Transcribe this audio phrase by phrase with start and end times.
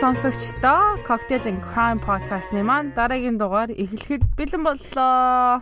[0.00, 5.60] сонсогчдоо Cocktail and Crime podcast-ны маань дараагийн дугаар эхлэхэд бэлэн боллоо.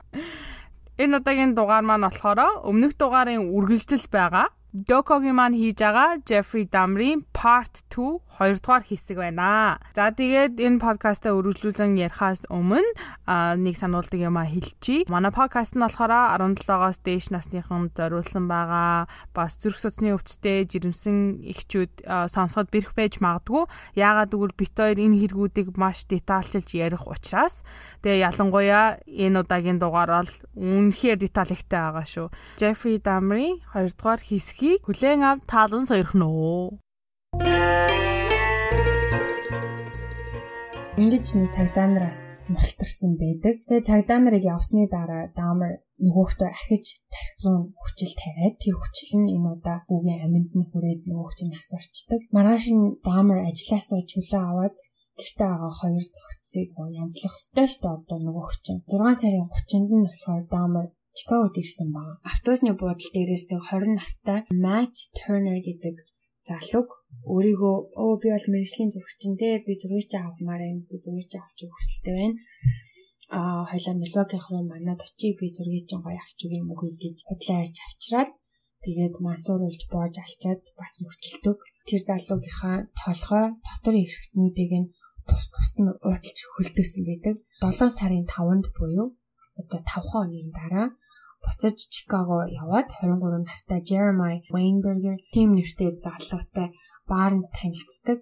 [1.02, 4.46] Энэ удаагийн дугаар маань болохоор өмнөх дугаарын үргэлжлэл байгаа.
[4.70, 9.80] Докогийн маань хийж байгаа Jeffrey Dahmer-ийн Part 2 хоёрдугаар хэсэг байна.
[9.96, 12.86] За тэгээд энэ подкастаа өргөжлүүлэн ярихаас өмнө
[13.58, 15.08] нэг сануулдаг юм а хэлчихье.
[15.10, 19.08] Манай подкаст нь болохоор 17-оос дээш насныхан зориулсан байгаа.
[19.34, 23.66] Бас зүрх судасны өвчтөе жирэмсэн эхчүүд сонсоход бэрх байж магадгүй.
[23.96, 27.64] Яагаад гэвэл бит хоёр энэ хэрэгүүдийг маш детальчилж ярих учраас
[28.04, 32.28] тэгээ ялангуяа энэ удаагийн дугаар бол үнэхээр детальтай байгаа шүү.
[32.60, 36.28] Jeffrey Dahmer-ийн хоёрдугаар хэсэг сэдвийг хүлээн авч таалан сойрхно
[41.00, 43.64] Ингэж нэг цагдаа нараас мултарсан байдаг.
[43.64, 49.32] Тэгээ цагдаа нарыг явсны дараа даамар нөгөөхтөө ахиж тарих руу хүчил тавиад тэр хүчил нь
[49.32, 52.20] энэ удаа бүгийн аминд нь хүрээд нөгөөх чинь насварчдаг.
[52.36, 54.76] Маргааш нь даамар ажилласаа чөлөө аваад
[55.16, 56.68] гэртээ байгаа хоёр цогцыг
[57.00, 61.88] янзлах ёстой шүү дээ одоо нөгөөх чинь 6 сарын 30-нд нь болохоор даамар Чикагод ирсэн
[61.96, 62.20] баг.
[62.28, 65.96] Автобусны буудлын дээрээс 20 настай Matt Turner гэдэг
[66.48, 66.88] залууг
[67.34, 70.82] өөрийгөө өө би бол мэрэгжлийн зурагчтай би зургийг ч авмаар байна.
[70.88, 72.36] Би зургийг ч авч өгөх хүсэлтэй байна.
[73.38, 77.16] Аа хоёлаа Milwaukee руу манад очие би зургийг ч гоё авч өгье юм уу гэж
[77.28, 78.30] бодлоо ярьж авчираад
[78.84, 81.58] тэгээд мансууруулж боож алчаад бас мөчлөдөг.
[81.88, 84.90] Тэр залуугийнхаа толгой дотор эрхтнүүдийг нь
[85.28, 87.36] тус тус нь уудалж хөлдөөсөн байдаг.
[87.62, 89.06] 7 сарын 5-нд буюу
[89.60, 90.88] одоо 5 хоногийн дараа
[91.44, 96.68] буцаж Чикаго яваад 23 настай Jeremiah Weinberger тим нэртэй залуутай
[97.10, 98.20] баарнд танилцдаг.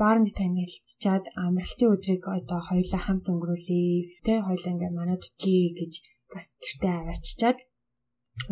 [0.00, 4.26] Баарнд танилцчаад амралтын өдрийг одоо хоёулаа хамт өнгөрүүлээ.
[4.26, 5.92] Тэ хоёулаа ингээ манад очие гэж
[6.32, 7.58] бас гэртээ авааччаад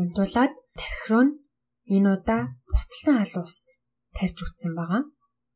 [0.01, 1.35] унтуулад тархируу нь
[1.95, 3.59] энэ удаа буцалсан алуус
[4.17, 5.03] тарж үтсэн байгаа.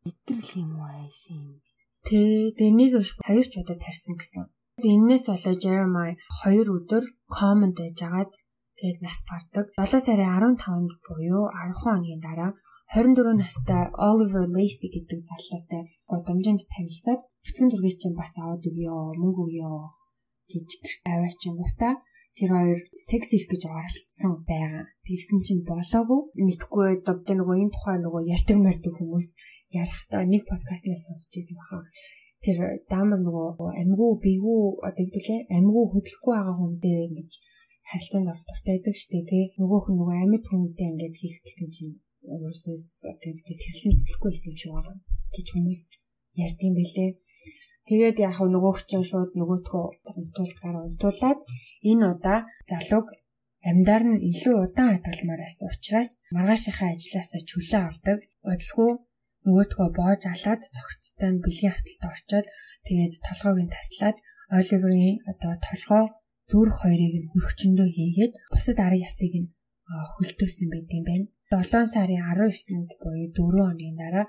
[0.08, 1.62] Итгэл юм уу айшин.
[2.06, 2.18] Тэ
[2.58, 2.92] тэнийг
[3.26, 4.44] хоёр ч удаа тарьсан гэсэн.
[4.90, 8.30] Энээс болоо Jeremiah 2 өдөр комонд байжгаад
[8.78, 9.66] тэгээд нас бардаг.
[9.78, 12.52] 7 сарын 15-нд буюу 10 хоногийн дараа
[12.94, 19.42] 24 настай Oliver Lacey гэдэг залуутай годомжинд танилцаад бэлтгэн зургийг чинь бас аваад өгье мөнгө
[19.46, 19.66] өгье
[20.52, 21.94] гэж гэрт аваачингуудаа
[22.36, 22.78] тэр хоёр
[23.08, 24.84] секс их гэж оролцсон байгаа.
[25.08, 26.20] Тэгсэн чинь болоогүй.
[26.46, 29.26] Мэдхгүй одоо нөгөө энэ тухай нөгөө ярьдаг мэрдэг хүмүүс
[29.72, 31.80] ярихдаа нэг подкастнаас сонсч ирсэн баха
[32.46, 32.58] тэр
[32.92, 37.30] даамар нөгөө амьгуу бигүү одоо хэвдүүлээ амьгуу хөдлөхгүй байгаа хүнтэй ингэж
[37.90, 39.44] харилцаанд орох дуртай байдаг штэ тий.
[39.58, 41.94] Нөгөөх нь нөгөө амьд хүнтэй ингэж хийх гэсэн чинь
[42.30, 44.96] өөрөөсөөс одоо хэрлэн хөдлөхгүй байсан юм шиг байгаа
[45.34, 45.82] гэж хүмүүс
[46.44, 47.10] ярьдсан байлээ
[47.88, 49.84] тэгээд яг нөгөөх чинь шууд нөгөөтгөө
[50.18, 51.38] унтуулт гараа унтуулад
[51.90, 52.38] энэ удаа
[52.70, 53.08] залууг
[53.70, 58.18] амьдаар нь илүү удаан хадгалмаар байсан учраас маргаашийнхаа ажилласаа чөлөө авдаг.
[58.46, 58.90] Бодлого
[59.46, 62.46] нөгөөтгөө боож алаад цогцтой нь бэлгийн хавталд орчоод
[62.86, 64.16] тэгээд толгойг нь таслаад
[64.58, 66.04] Оливерийн одоо толгой
[66.50, 69.50] зүрх хоёрыг нь хөрөгчөндөө хийгээд бусад арын ясыг нь
[70.12, 71.26] хөлтөөсөн юм байна.
[71.50, 74.26] 7 сарын 19-нд буюу 4 хоногийн дараа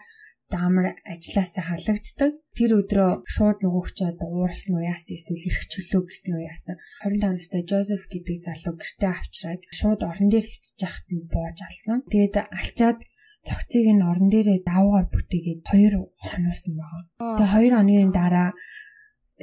[0.53, 2.31] даамар ажилласаа халагддаг.
[2.57, 6.75] Тэр өдрөө шууд нөгөөгчөө уурсан уу яасан эсвэл ирэх чөлөө гэсэн үү яасан.
[7.03, 11.97] 25 настай Жозеф гэдэг залуу гэртээ авчираад шууд орон дээр хитж яхад нь боож алсан.
[12.07, 12.99] Тэгээд алчаад
[13.47, 17.03] цогцыг нь орон дээрээ даваагаар бүтээгээд 2 хоноосон байгаа.
[17.37, 18.49] Тэгээ 2 хоногийн дараа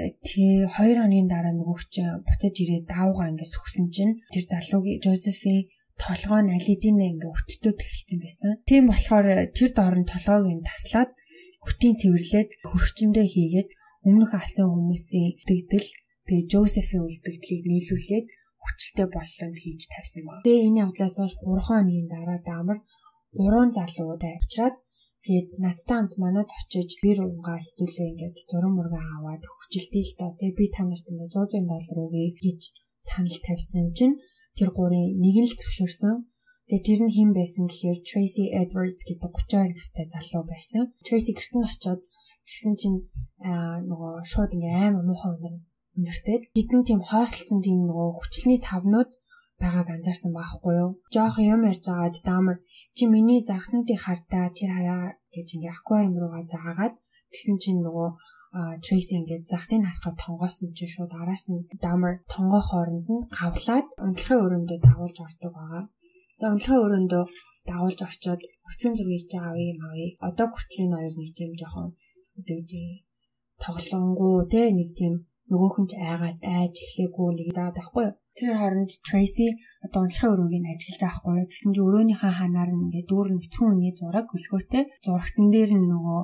[0.00, 1.92] э, тий 2 хоногийн дараа нөгөөч
[2.26, 5.68] буцаж ирээд даваагаа ингээд сүгсэн чинь тэр залуугийн Жозефийн
[6.00, 8.50] толгой нь алидинэ ингээ өттөд эхэлсэн байсан.
[8.68, 11.10] Тийм болохоор э, тэр доорн толгойг нь таслаад
[11.64, 13.70] хөтийн цэвэрлээд хөрчөндөө хийгээд
[14.08, 15.88] өмнөх алсан хүмүүсийн дэгдэл
[16.28, 18.26] тэгээ Жозефийн үлдэгдлийг нийлүүлээд
[18.64, 20.44] хүчтэй боллонд хийж тавьсан байна.
[20.44, 22.78] Тэгээ энэ явдлаас хойш 3 хоногийн дараа даамар
[23.38, 24.76] гурван залуутай уулзраад
[25.24, 30.30] тэгээд надтай хамт манад очиж бэр унгаа хитүүлээ ингээд зураг мургаа аваад хөвчлээ л доо.
[30.38, 32.60] Тэгээд би та нарт ингээд 100 доллар өгье гэж
[33.08, 34.16] санал тавьсан чинь
[34.56, 36.16] тэр гурийн нэг нь л зөвшөөрсөн.
[36.68, 40.82] Тэгээ тэр нь хэн байсан гэхээр Tracy Edwards гэдэг 32 настай залуу байсан.
[41.04, 42.00] Tracy гэрт нь очиод
[42.46, 42.98] тэгсэн чинь
[43.88, 45.54] нөгөө шууд ингээ амар муухай өнөр
[45.98, 46.38] өнөртэй.
[46.56, 49.10] Хэдэн тийм хоослцсон тийм нөгөө хүчлний савнууд
[49.60, 50.90] байгааг анзаарсан байхгүй юу?
[51.12, 52.58] Жоох юм ярьж байгаад даамар
[52.96, 55.04] чи миний загснуудыг хардаа тэр хараа
[55.34, 56.94] гэж ингээ аквариум руугаа заагаад
[57.32, 58.08] тэгсэн чинь нөгөө
[58.54, 64.42] Tracy ингээд загсыг харахад тонгоосон чинь шууд араас нь Dahmer тонгоо хооронд нь гавлаад унтлахын
[64.44, 65.84] өрөөндөө дагуулж ордог байгаа.
[66.38, 67.22] Тэгээ унтлахын өрөөндөө
[67.68, 70.08] дагуулж орчоод өцгөн зургийг чи авъя юм авъя.
[70.28, 71.88] Одоо хүртлийн хоёр нэг тийм жоохон
[72.38, 72.86] одоо үгүй
[73.64, 75.14] тоглонгуу те нэг тийм
[75.50, 78.14] нөгөөх нь ч айгаад айж эхлэегүй нэг даад байхгүй юу.
[78.34, 79.48] Тэр хооронд Tracy
[79.86, 81.46] одоо унтлахын өрөөгийг ажиглаж авахгүй.
[81.46, 84.82] Тэгсэн чинь өрөөнийхөө ханаар нь ингээд дүүр нь битгүүн үний зураг хөлгөөтэй.
[85.06, 86.20] Зурагтан дээр нь нөгөө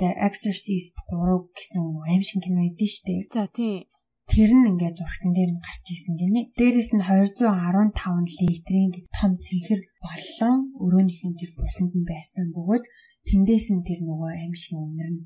[0.00, 3.28] The Exorcist 3 гэсэн аим шиг кино идэв штэ.
[3.36, 3.84] За тий.
[4.32, 6.40] Тэр нь ингээд зургтан дээр нь гарч исэн гинэ.
[6.56, 12.84] Дээрээс нь 215 литрийн том цэнхэр боллон өрөөнийхэн тэр буланд нь байсан бөгөөд
[13.28, 15.20] тэндээс нь тэр нөгөө аим шиг өнөр нь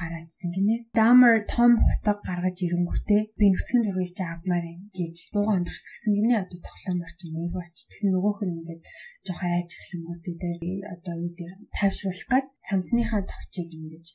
[0.00, 0.76] гараадсэн гинэ.
[0.92, 6.34] Дамер том хутаг гаргаж ирэнгүүтээ би нүцгэн зургийг чи авмаар юм гэж дууган өндөрсгсөн гинэ.
[6.44, 7.76] Одоо тоглоомор чи мөвөч.
[7.88, 8.82] Тэгсэн нөгөөх нь ингээд
[9.26, 10.50] жоох айж эхлэнгүүтээ тэ
[10.94, 14.06] одоо юу дээр тайвшруулах гад цамцныхаа товчийг ингэж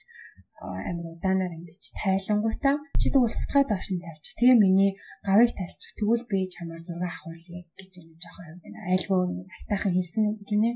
[0.62, 4.38] амир удаанаар ингэж тайлангуйтаа чи тэгвэл хутгаа доош нь тавьчих.
[4.38, 4.92] Тэгээ миний
[5.25, 5.98] гавыг тайлчих.
[5.98, 8.80] Тэгвэл би чамаар зураг авахулъя гэж ингэ жоох юм байна.
[8.94, 9.22] Айлгуу
[9.57, 10.72] айтаахан хэлсэн гинэ.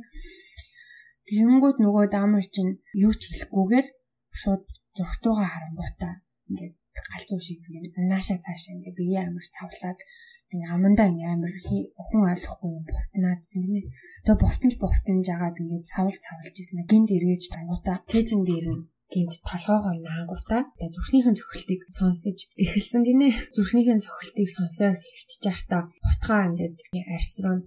[1.30, 3.88] Тэгэнгүүт нөгөө даамар чинь юу ч хэлэхгүйгээр
[4.42, 4.66] шууд
[4.97, 6.13] зургтуугаа харангуйтаа
[6.50, 6.75] ингээд
[7.12, 10.00] галзуу шиг ингээд наашаа цаашаа ингээд бие амар савлаад
[10.51, 11.53] ингээ амандаа ингээ амар
[12.01, 13.81] охин ойлгохгүй юм бовтнаадсэн гинэ.
[14.24, 16.86] Тэгээ бовтонч бовтонж агаад ингээд савл савлж ирсэн.
[16.92, 23.27] Гинт эргэж тангуудаа тэжин дээр нь гинт толгоогоо наангуудаа тэгээ зүрхнийхэн цохилтыг сонсож эхэлсэн гинэ.
[23.56, 26.77] Зүрхнийхэн цохилтыг сонсоод хөвтөж байхдаа утгаа ингээд
[27.13, 27.57] арьс руу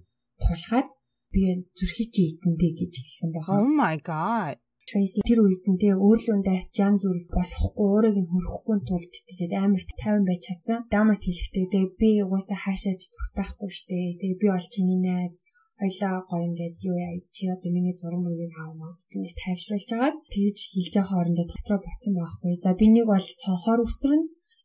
[0.43, 0.89] тулгаад
[1.33, 1.43] би
[1.79, 3.55] зүрхий чи идэндээ гэж хэлсэн байгаа.
[3.61, 4.57] Oh my god.
[4.89, 9.83] Tracy тэр үед нь тэгээ өөрлөндөө ачаан зүр болохгүй уурыг нь хөрөхгүй тулд тэгээд амар
[9.85, 10.79] 50 байж чадсан.
[10.89, 14.17] Дамарт хэлэхдээ тэгээ би угаасаа хаашаач зүгтаахгүй штэ.
[14.17, 15.37] Тэгээ би бол чиний найз
[15.77, 20.59] хоёлаа гоё ингээд юу яа чи одоо миний зураг мөргийг аавмаа гэж тайвшруулж агаад тэгж
[20.73, 22.53] хэлж байгаа хоорондоо дотроо ботсон байхгүй.
[22.65, 24.23] За би нэг бол цонхоор үсрэн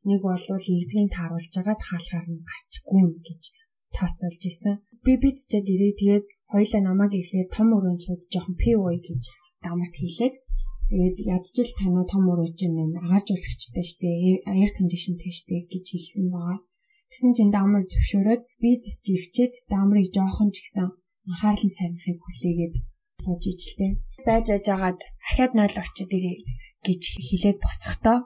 [0.09, 0.45] нэг бол
[0.75, 3.41] игдгийн тааруулж агаад хаалгаар нь гарчгүй гэж
[3.95, 4.75] тооцоолж исэн.
[5.05, 8.55] Би бид ч дээрээ тэгээд хоёлаа намайг ирэхээр том өрөөнд сууд жоохон
[8.87, 9.23] ой гэж
[9.65, 10.35] дамарт хийлээд
[10.89, 14.09] тэгээд ядчил танаа том өрөөж юм агааржуулагчтай штэ
[14.45, 16.59] air conditionтэй штэ гэж хэлсэн байгаа.
[17.09, 20.89] Тэгсэн чинь дамар зөвшөөрөөд би тасч ирчээд дамрыг жоохон ч гэсэн
[21.29, 22.75] анхаарлан сарнахыг хүлээгээд
[23.23, 23.91] сууж ижилтэй.
[24.27, 24.99] Байж ажгаад
[25.29, 26.37] ахаад 0 орчод ирээ
[26.85, 28.17] гэж хэлээд босохдоо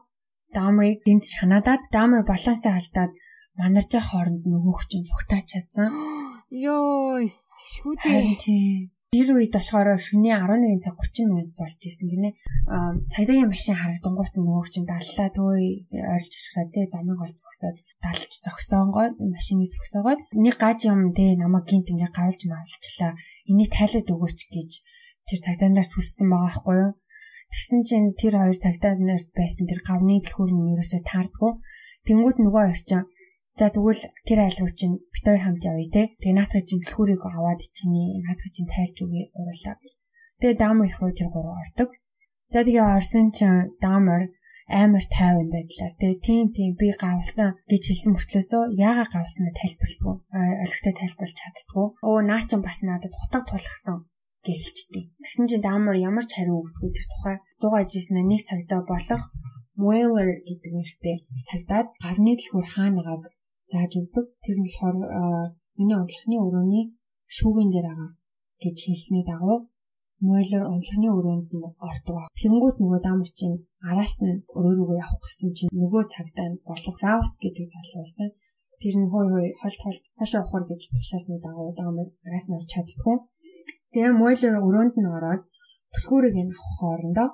[0.55, 3.11] дамрыг гинт шанаадаад дамар балансаа алдаад
[3.59, 5.89] манаржаа хооронд нөгөөх чинь цугтаач чадсан.
[6.65, 7.25] Йой,
[7.71, 8.96] шүүдээ.
[9.07, 12.35] Тэр үед болохоор шөнийн 11 цаг 30 минут болж исэн гинэ.
[12.67, 15.55] Аа цагдаагийн машин харагдангуут нөгөө чинь даллаа төө
[15.95, 21.63] ойрч ашиглаад те замыг гол зогсоод далж зогсоongоод машиныг зогсоогоод нэг гаж юм те намайг
[21.71, 23.15] гинт ингээ гавлж мавлчлаа.
[23.47, 24.71] Энийг тайлаад өгөөч гэж
[25.31, 26.91] тэр цагдаанараас хүссэн байгаа байхгүй юу?
[27.47, 31.51] Тэгсэн чинь тэр хоёр цагдаа нарт байсан тэр гавны дэлгүүр нь ерөөсөө таардгүй.
[32.11, 33.07] Тэнгүүт нөгөө орчин
[33.57, 36.03] За тэгвэл тэр айл руу чинь бит хоёр хамт явъя те.
[36.21, 39.81] Тэгээ наатах чинь дэлхүүрийг аваад чиний наатах чинь тайлж өгье уруулаа.
[40.37, 41.89] Тэгээ даамар их руу тэр гурав ордог.
[42.53, 44.29] За тэгээ орсон чинь даамар
[44.69, 50.15] амар тайван байдлаар тэгээ тийм тийм би гавлсан гэж хэлсэн мөртлөөсөө яагаад гавлснаа тайлбарлахгүй
[50.61, 51.85] олигтой тайлбарлаж чаддгүй.
[52.05, 54.05] Өө наа чин бас надад утга тулгсан
[54.45, 55.17] гэлчтэй.
[55.23, 59.23] Тэгсэн чинь даамар ямар ч хариу өгдөггүй тэр тухай дуугаж ийснэ нэг цагдаа болох
[59.77, 61.15] Mueller гэдэг нэртэй
[61.49, 63.23] цагдаад гарны дэлгүүр хаанагааг
[63.71, 64.25] зааж өгдөг.
[64.43, 64.95] Тэр нь болохоор
[65.77, 66.85] миний унтлагын өрөөний
[67.35, 68.11] шүүгэн дээр байгаа
[68.63, 69.57] гэж хэлсний дагуу
[70.17, 72.17] Мөйлер унтлагын өрөөнд нь ордог.
[72.41, 73.57] Тэнгүүд нөгөө даамар чинь
[73.89, 78.29] араас нь өрөө рүүгээ явах гэсэн чинь нөгөө цагдаа болох Раус гэдэг залуу байсан.
[78.81, 82.65] Тэр нь хой хой холт холт хашаа ухаар гэж тушаасны дагуу даамар араас нь орч
[82.73, 83.15] чаддгүй.
[83.93, 85.41] Тэгээ Мөйлер өрөөнд нь ороод
[85.93, 87.29] түлхүүрийг нь авах хоорондоо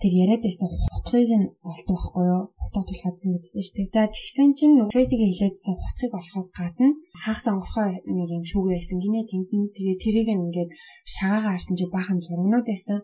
[0.00, 2.42] тэр яриад байсан хутгийг нь олдог байхгүй юу?
[2.60, 3.94] Хутга тулгаадсан гэдсэн шүү дээ.
[3.94, 6.88] За тэгсэн чинь Tracy-гээ хилээдсэн хутгийг олохоос гадна
[7.22, 10.70] хаах сонгорхоо нэг юм шүүгээ байсан гинэ тэнд нь тэгээ тэрийг ингээд
[11.12, 12.98] шагаагаар харсан чи баахан зургнууд байсан.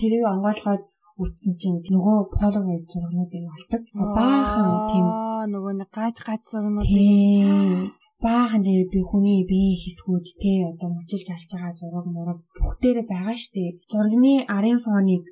[0.00, 0.82] Тэрийг онгойлгоод
[1.22, 3.82] үтсэн чинь нөгөө Polaroid зургнуудыг олдог.
[4.18, 5.06] Баахан тийм
[5.54, 11.50] нөгөө нэг гаж гаж зургнуудыг баахан дээр би хүний биеийн хэсгүүд те одоо мөчилж алж
[11.52, 13.76] байгаа зураг мураг бүх дээр байгаа штэ.
[13.92, 15.24] Зургийн арын фоныг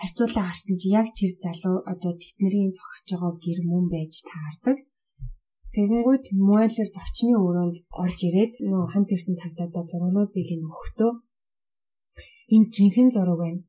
[0.00, 4.78] харьцуулаа харсан чи яг тэр залуу одоо тэднэрийн зогсож байгаа гэр мөн байж таардаг.
[5.74, 11.12] Тэгэнгүүт Муэлэр зочны өрөөнд орж ирээд нөө хамт ирсэн цагтаадаа зургуудыг нь өгөхдөө
[12.54, 13.60] энэ жинхэнэ зураг байна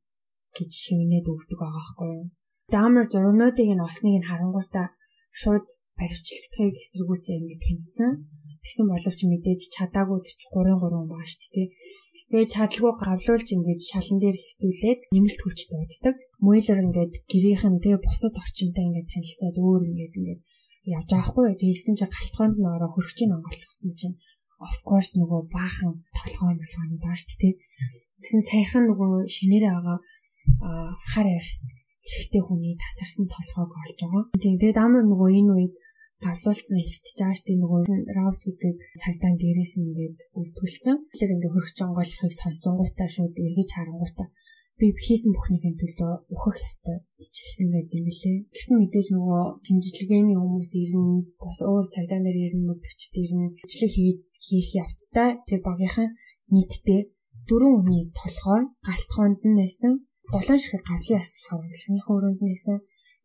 [0.56, 2.26] гэж шивнээд өгдөг байгаа байхгүй юу.
[2.74, 4.88] Даамар зургуудыг нь олсныг нь харангуйтаа
[5.40, 5.66] шууд
[6.00, 8.12] баривчлагдахыг эсэргүүцээ ингэ тэмцсэн.
[8.64, 11.68] Тэгсэн боловч мэдээж чадаагүй тэр 3 3 байгаа шүү дээ.
[12.30, 16.16] Тэгээ чадалгүй гавлуулж ингэж шалан дээр хөвтүүлээд нэмэлт хүч дууддаг.
[16.46, 20.42] Мөйлер ингээд гэрийнхэн тэгээ бусад орчинтой ингээд танилцаад өөр ингээд ингээд
[20.94, 21.48] явж байгаа хгүй.
[21.58, 24.22] Тэгсэн чи галтгоонд ороо хөрөгчийн онгорлгосон чинь
[24.62, 27.54] of course нөгөө баахан толгой байгаа шүү дээ.
[28.22, 29.98] Тэгсэн саяхан нөгөө шинээрээ байгаа
[31.10, 31.66] хар ярьс
[32.06, 34.24] эрэгтэй хүний тасарсан толгойг олж байгаа.
[34.38, 35.74] Тэгээд амар нөгөө энэ үед
[36.24, 37.82] давлуулсан хөвтөж байгаа штеп нөгөө
[38.18, 40.98] раут гэдэг цагдаан дээрээс нь ингээд өвдгөлцөн.
[41.12, 44.28] Тэгэхээр ингээд хөргөч онгойлохыг сонсонгуудаа шууд эргэж харангуудаа
[44.80, 48.38] би хийсэн бүхнийхээ төлөө өөхөх ёстой хэлсэн байт юм лээ.
[48.56, 53.48] Гэхдээ мэдээж нөгөө тэмдэглэгээний хүмүүс ирнэ, бас өөр цагдаа нар ирнэ, мөрдөгчд ирнэ.
[53.60, 53.92] Ажлыг
[54.40, 56.16] хийх явцдаа тэр багийнхан
[56.56, 57.02] нийтдээ
[57.48, 59.94] дөрвөн хүний толгой галтгоонд нь байсан.
[60.32, 62.78] Долоон ширхэг гавлын асал хавралхныхаа өрөөнд нь байсан.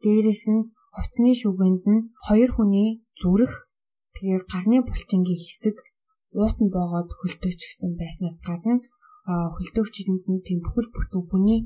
[0.03, 0.61] Дээрээс нь
[0.95, 3.67] хувцсны шүгэнд нь хоёр хүний зүрх
[4.15, 5.77] тэгээ гарны булчингийн хэсэг
[6.39, 8.75] уутан боогод хөлтөөч гэсэн байснаас гадна
[9.27, 11.61] хөлтөөгчдөнд нь тийм бүхэл бүтэн хүний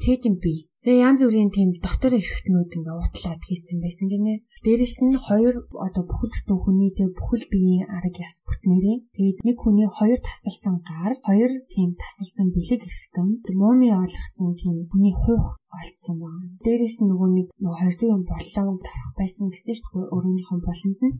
[0.00, 0.68] цээжин бий.
[0.86, 4.46] Тэгээ янз бүрийн тийм дотор эрхтнүүд ингээ утлаад хийцэн байсан гинэ.
[4.62, 9.56] Дээрэс нь хоёр одоо бүхэл бүтэн хүний тэг бүхэл биеийн арга яс бүтнээрээ тэгээд нэг
[9.58, 16.16] хүний хоёр тасалсан гар, хоёр тийм тасалсан бэлэг эрхтэн мууми ойлгоцсон тийм хүний хуйх олцсон
[16.22, 16.54] байна.
[16.62, 21.18] Дээрэс нь нөгөө нэг нөгөө хоёр зүгийн боллон торох байсан гэсэн чинь өөрөөнийхөө болонд нь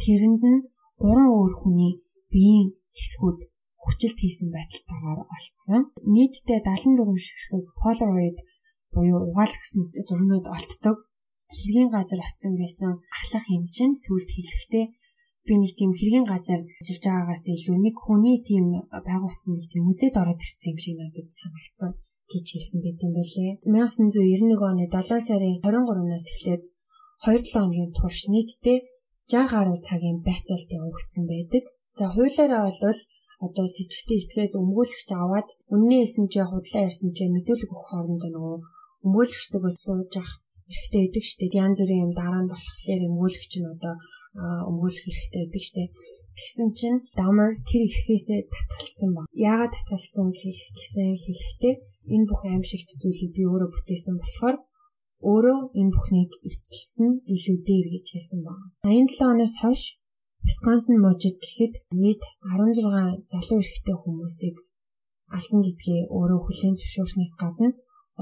[0.00, 0.64] тэрэнд нь
[1.02, 1.92] гурван өөр хүний
[2.32, 3.40] биеийн хэсгүүд
[3.86, 5.82] хүчилт хийсэн байдалтайгаар олцсон.
[6.14, 8.38] Нийтдээ 74 ширхэг Polaroid
[8.92, 10.98] буюу угаалгасан зурнууд олддог.
[11.56, 14.86] Хэргийн газар очсон байсан ахлах хэмжин сүлд хэлэхдээ
[15.46, 20.14] би нэг тийм хэргийн газар ажиллаж байгаагаас илүү нэг хүний тийм байгуулсан нэг тийм музейд
[20.18, 21.90] ороод ирсэн юм шиг надад санагдсан
[22.32, 23.50] гэж хэлсэн байт юм байлээ.
[23.62, 26.62] 1991 оны 7 сарын 23-наас эхлээд
[27.22, 28.78] 2-7 хоногийн турш нийтдээ
[29.30, 31.64] 60 гаруй цагийн байцаалтын өгсөн байдаг.
[31.98, 33.00] За хуулиараа бол
[33.44, 38.30] одоо с ิจ гтээ итгээд өмгөөлөгч аваад үнний эсэмж худлаа ярьсан ч мэдүүлэг өгөх хоорондоо
[38.32, 38.58] нөгөө
[39.06, 40.30] өмгөөлөгчдөгөө сууж ах
[40.66, 41.46] хэрэгтэй байдаг штэ.
[41.54, 43.94] Янз бүрийн юм дараа нь болохоор өмгөөлөгч нь одоо
[44.70, 45.82] өмгөөлөх хэрэгтэй байдаг штэ.
[46.36, 49.22] Тэгсэн чинь Дамер тэр эрхээсээ татгалцсан ба.
[49.30, 51.74] Яагаад татгалцсан гэсэн хэлэхдээ
[52.14, 54.56] энэ бүх аимшигт зүйлийг би өөрөө бүтээсэн болохоор
[55.30, 58.66] өөрөө энэ бүхнийг эцэлсэн илүү дээр гэж хэлсэн байна.
[58.84, 59.82] 87 оноос хойш
[60.46, 64.56] Висконсин мужид гэхэд нийт 16 залуу эрэгтэй хүмүүсийг
[65.36, 67.68] алсан гэдгээ өөрөө хүлээн зөвшөөрснээс гадна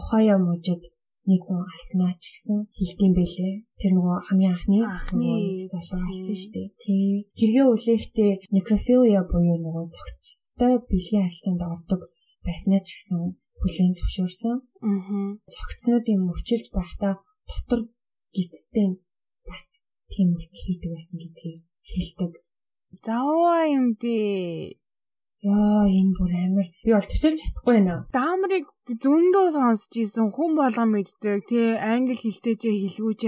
[0.00, 0.82] Ohio мужид
[1.30, 3.54] нэг хүн алснаа ч гэсэн хэлдэм байлээ.
[3.80, 5.28] Тэр нөгөө хамгийн анхны анхны
[5.72, 6.68] залуу алсан шүү дээ.
[6.82, 7.08] Тий.
[7.38, 12.00] Хэрэгээ үлээхдээ necrophilia буюу нөгөө цогцтой бэлгийн харилцаанд ордог
[12.44, 13.20] байснаа ч гэсэн
[13.60, 14.56] хүлээн зөвшөөрсөн.
[14.88, 15.28] Аа.
[15.54, 17.14] Цогцнуудын мөрчилж байхдаа
[17.48, 17.80] дотор
[18.36, 18.88] гидтэй
[19.48, 19.64] бас
[20.12, 21.60] тийм үйлдэл хийдэг байсан гэдгийг
[21.90, 22.32] хэлдэг.
[23.04, 24.16] Заваа юм би.
[25.44, 26.68] Яа энэ бүр амар.
[26.84, 28.08] Би бол төсөлж чадахгүй байна.
[28.16, 28.64] Даамрыг
[29.04, 31.44] зөндөө сонсч ийсэн хүн болгон мэддэг.
[31.48, 33.20] Тэ англи хэлтэй ч хэлгүүч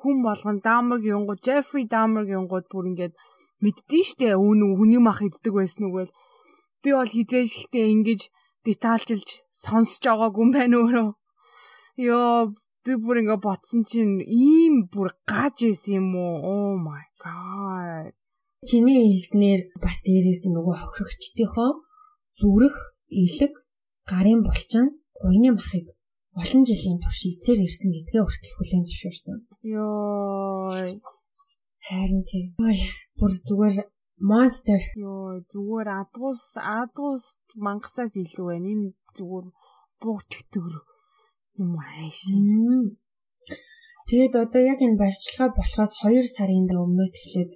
[0.00, 3.14] хүн болгон Даамрыг юунгууд Джеффри Даамрыг юунгууд бүр ингээд
[3.62, 4.34] мэддээ штэ.
[4.34, 6.10] Үн хүний мах иддэг байсан үгэл.
[6.82, 8.20] Би бол хизээш ихтэй ингэж
[8.66, 11.08] детальчилж сонсож байгаагүй юм байна өөрөө.
[12.06, 12.50] Йоо
[12.84, 16.34] би бүр ингээ ботсон чинь ийм бүр гаж байсан юм уу?
[16.42, 18.10] Oh my god.
[18.68, 21.70] Чиний хэлснээр бас дээрээс нөгөө хохирогчдийнхоо
[22.38, 22.76] зүрх,
[23.22, 23.54] илэг,
[24.10, 24.86] гарын булчин,
[25.22, 25.86] гуйны махыг
[26.40, 29.36] олон жилийн турш эцээр ирсэн гэдгээ хүртэл хүлээн зөвшөөрсөн.
[29.72, 30.74] Йоо.
[31.86, 32.46] Харин тийм.
[32.66, 32.78] Ой,
[33.18, 33.76] бүр зүгээр
[34.30, 34.80] monster.
[34.98, 37.24] Йоо, зүгээр адгуус, адгуус
[37.66, 38.68] мангасаас илүү байна.
[38.74, 39.46] Энэ зүгээр
[40.00, 40.74] бууч өтгөр
[41.60, 42.18] юм ааш.
[44.08, 47.50] Тэгээд одоо яг энэ барьцлага болохоос 2 сарын өмнөөс эхлээд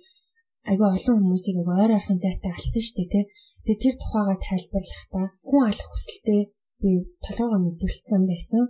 [0.70, 3.24] айгүй олон хүмүүсийг айгүй ойр архын зайтай алсан шүү дээ тий.
[3.64, 6.48] Тэгээд тэр тухайгаа тайлбарлахдаа хүн алах хүсэлтэд
[6.82, 6.90] би
[7.24, 8.62] толгоогоо мэдүүлсэн байсан.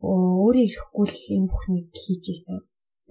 [0.00, 2.58] Өөрөө ирэхгүй л энэ бүхнийг хийж исэн.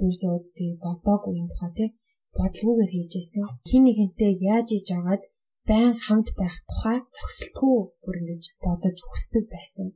[0.03, 1.89] Юусоо тий бодоогүй юм тухай тий
[2.37, 3.43] бодлогоогоор хийж исэн.
[3.69, 5.23] Хин нэгэнтэй яаж иж агаад
[5.69, 9.87] байн хамт байх тухай зогсолтгүй бүр ингэж бодож хүсдэг байсан.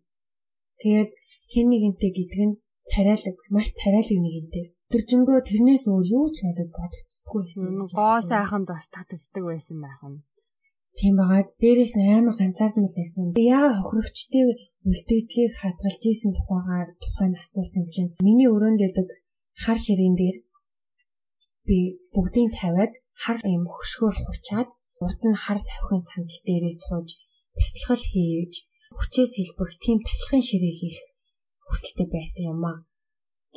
[0.82, 1.12] Тэгээд
[1.54, 2.58] хин нэгэнтэй гэдэг нь
[2.90, 4.66] царайлаг, маш царайлаг нэгэнтэй.
[4.90, 7.66] Өдөржингөө тэрнээс өөр юу ч надад бодогддгүй байсан.
[7.98, 10.26] Гоо сайханд бас татагддаг байсан байх нь.
[10.98, 11.42] Тийм байгаа.
[11.62, 13.34] Дээрээс нь амар ганцаардмал байсан.
[13.34, 14.46] Яага хохирогчтой
[14.90, 19.10] үлдэгдлийг хадгалж исэн тухайгаа тухайн асуусан чинь миний өрөөнд ядаг
[19.64, 20.38] хар ширээн дээр
[21.68, 21.78] би
[22.14, 22.94] бүгдийг тавиад
[23.24, 24.70] хар юм хөшгөөр хучаад
[25.04, 27.10] урд нь хар савхын сандал дээрээ сууж
[27.58, 28.54] бясалгал хийж
[28.98, 30.98] хүчээс хэлбэх тийм тахилгын ширээ хийх
[31.68, 32.74] хүсэлтэй байсан юм а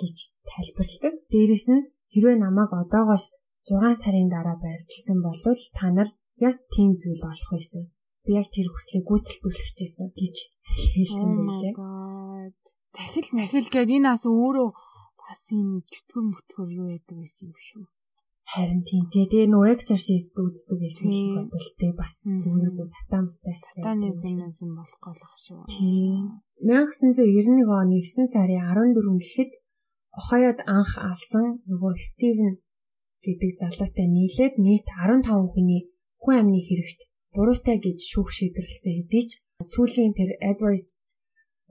[0.00, 0.16] гэж
[0.50, 1.14] тайлбарладаг.
[1.32, 3.26] Дээрэс нь хэрвээ намайг одоогоос
[3.66, 5.40] 6 сарын дараа барьжсэн бол
[5.78, 6.08] та нар
[6.38, 7.84] яг тийм зүйл олох байсан.
[8.24, 10.36] Би яг тэр хүслийг гүйцэлдүүлэх гэсэн гэж
[10.94, 11.74] хэлсэн oh байлээ.
[12.94, 14.68] Дахил махил гээд энэ бас өөрөө
[15.22, 17.84] бас энэ чөтгөр мөтгөр юу яадаг байсан юм шүү.
[18.46, 19.10] Харин тийм.
[19.10, 25.34] Тий тэгээ нөө exorcist үздэг гэсэн их бодолтой бас зүгээргүй сатан мутаас сатанизм болох голох
[25.34, 25.66] шүү.
[25.66, 26.22] Тий.
[26.62, 29.52] 1991 оны 9 сарын 14 гэхэд
[30.16, 32.56] Охайод анх алсан нөгөө Стивен
[33.20, 35.82] гэдэг залуутай нийлээд нийт 15 хүний
[36.22, 37.00] хүн амны хэрэгт
[37.34, 41.15] буруутай гэж шүүх шийдвэрлсэн хэдий ч сүүлийн тэр Edwards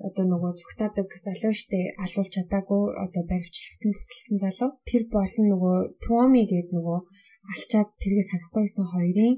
[0.08, 6.44] одоо нөгөө зүгтаадаг залуу штэ алуулж чадаагүй одоо баримтчлагтан тусалсан залуу тэр болон нөгөө Туоми
[6.52, 7.00] гэдэг нөгөө
[7.54, 9.36] алчаад тэргээ санахгүйсэн хоёрын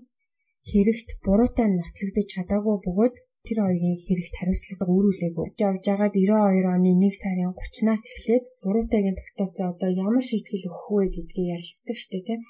[0.69, 5.47] хэрэгт буруутай нотлогдож чадаагүй бөгөөд тэр хоёрын хэрэгт хариуцлага өөрүүлээгүй.
[5.67, 11.05] Явж байгаад 92 оны 1 сарын 30-наас эхлээд буруутайгийн тогтооцоо одоо ямар шийтгэл өгөх вэ
[11.15, 12.41] гэдгийг ярилцдаг штэ тийм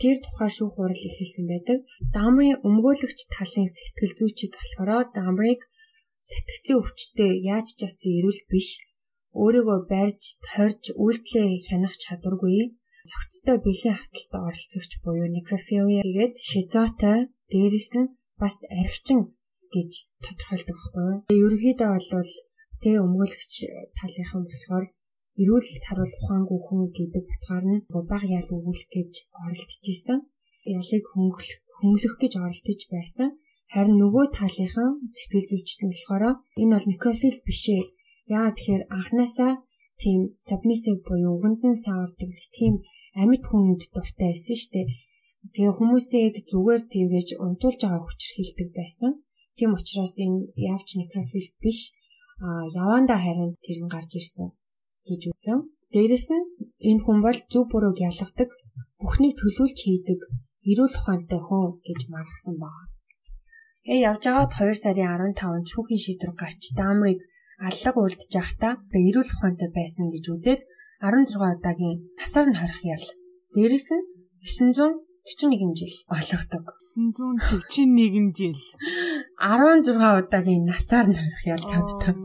[0.00, 1.78] тэр тухай шүүх хурал эхэлсэн байдаг.
[2.16, 5.60] Дамрын өмгөөлөгч талын сэтгэл зүйчид болохоор Дамрыг
[6.28, 7.18] сэтгцийн өвчтөд
[7.52, 8.68] яаж ч оцсон эрүүл биш
[9.42, 12.60] өөрийгөө барьж тойрж үйлдэлээ хянах чадваргүй
[13.10, 17.18] цогцтой бэлгийн хавталт оролцогч буюу некрофилия гээд шизотой
[17.50, 19.20] дээрэс нь бас архичин
[19.74, 19.90] гэж
[20.24, 21.10] тодорхойлдог байхгүй.
[21.42, 22.32] Ерөнхийдөө бол
[22.82, 23.54] тэ өмгөөлөгч
[23.98, 24.84] талынхан болохоор
[25.42, 29.12] эрүүл сарвал ухаангүй хүн гэдэг утгаар нь баг ял өгүүлэх гэж
[29.44, 30.18] оролдож исэн.
[30.78, 33.28] Ялыг хөнгөлөх хөнгөлөх гэж оролдож байсан.
[33.72, 36.24] Харин нөгөө талынхан сэтгэл зүйчт нь болохоор
[36.60, 37.82] энэ бол некрофил биш ээ.
[38.34, 39.52] Яагаад тэгэхээр анханасаа
[40.02, 42.74] тийм submissive буюу өгөнд нь сайн ордог тийм
[43.20, 44.86] амьд хүнд дуртай байсан шүү дээ.
[45.54, 49.10] Тэгээ хүмүүсийг зүгээр тэгэж унтуулж байгаа хүчрхийлдэг байсан.
[49.56, 51.78] Тийм учраас энэ явч некрофил биш
[52.44, 52.46] а
[52.82, 54.48] яванда харин тэр нь гарч ирсэн
[55.08, 55.58] гэж үсэн.
[55.92, 56.46] Дээрэс нь
[56.90, 58.50] энэ хүн бол зөв бурууг ялгадаг,
[59.00, 60.20] бүхнийг төлөвлөж хийдэг,
[60.70, 62.89] эрүүл ухаантай хүн гэж маргасан байна.
[63.88, 67.20] Э явж байгаад 2 сарын 15-нд шүүхийн шийдвэр гарч Дамрыг
[67.64, 70.60] аллаг үлдэж явахдаа эрүүл ухаантай байсан гэж үзээд
[71.00, 73.06] 16 удаагийн насаар нь хорих ял.
[73.56, 74.04] Дээрээс нь
[74.44, 76.64] 941 жил болгодог.
[76.92, 78.60] 941 жил.
[79.40, 82.20] 16 удаагийн насаар нь хорих ял тавьдаг.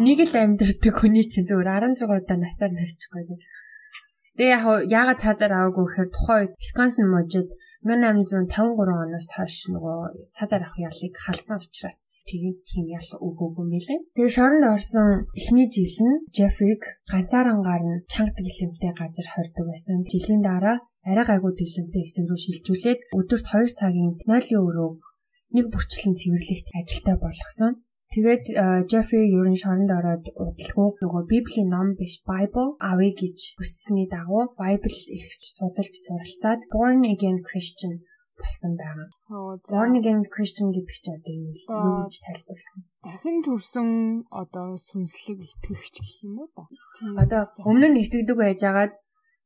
[0.00, 3.36] Нэг л амьдрдаг хүний чинь зөвөр 16 удаа насаар нь хорчих гоё.
[4.36, 7.48] Тэгээ яг яагаад цаазаар аваагүй гэхээр тухайн үед Wisconsin мужид
[7.86, 9.98] 1853 оноос хойш нөгөө
[10.34, 13.98] цаазаар авах ялыг халсан учраас тийм тийм ял өгөөгүй мэлээ.
[14.18, 20.02] Тэгээ шоронд орсон эхний жил нь Джефриг ганцаарангаар нь чанга гэлэмтэй газар хордог байсан.
[20.10, 24.98] Жилийн дараа арай гайгүй гэлэмтэй хэсэг рүү шилжүүлээд өдөрт 2 цагийн 0-ийн өрөөг
[25.54, 27.85] нэг бүрчлэн цэвэрлэгт ажилтаа болгосон.
[28.16, 28.44] Тэгээд
[28.88, 34.88] Джеффри ерөн шоронд ороод удалгүй нөгөө Библийн ном биш Bible авъя гэж хүссэний дагуу Bible
[34.88, 38.00] их судалж суралцаад Born Again Christian
[38.40, 39.12] болсон байгаа.
[39.68, 42.80] Born Again Christian гэдэг чинь одоо юу юу гэж тайлбарлах вэ?
[43.04, 43.88] Дахин төрсөн
[44.32, 46.64] одоо сүнслэг итгэгч гэх юм уу?
[47.20, 48.96] Одоо өмнө нь итгэдэг байжгаад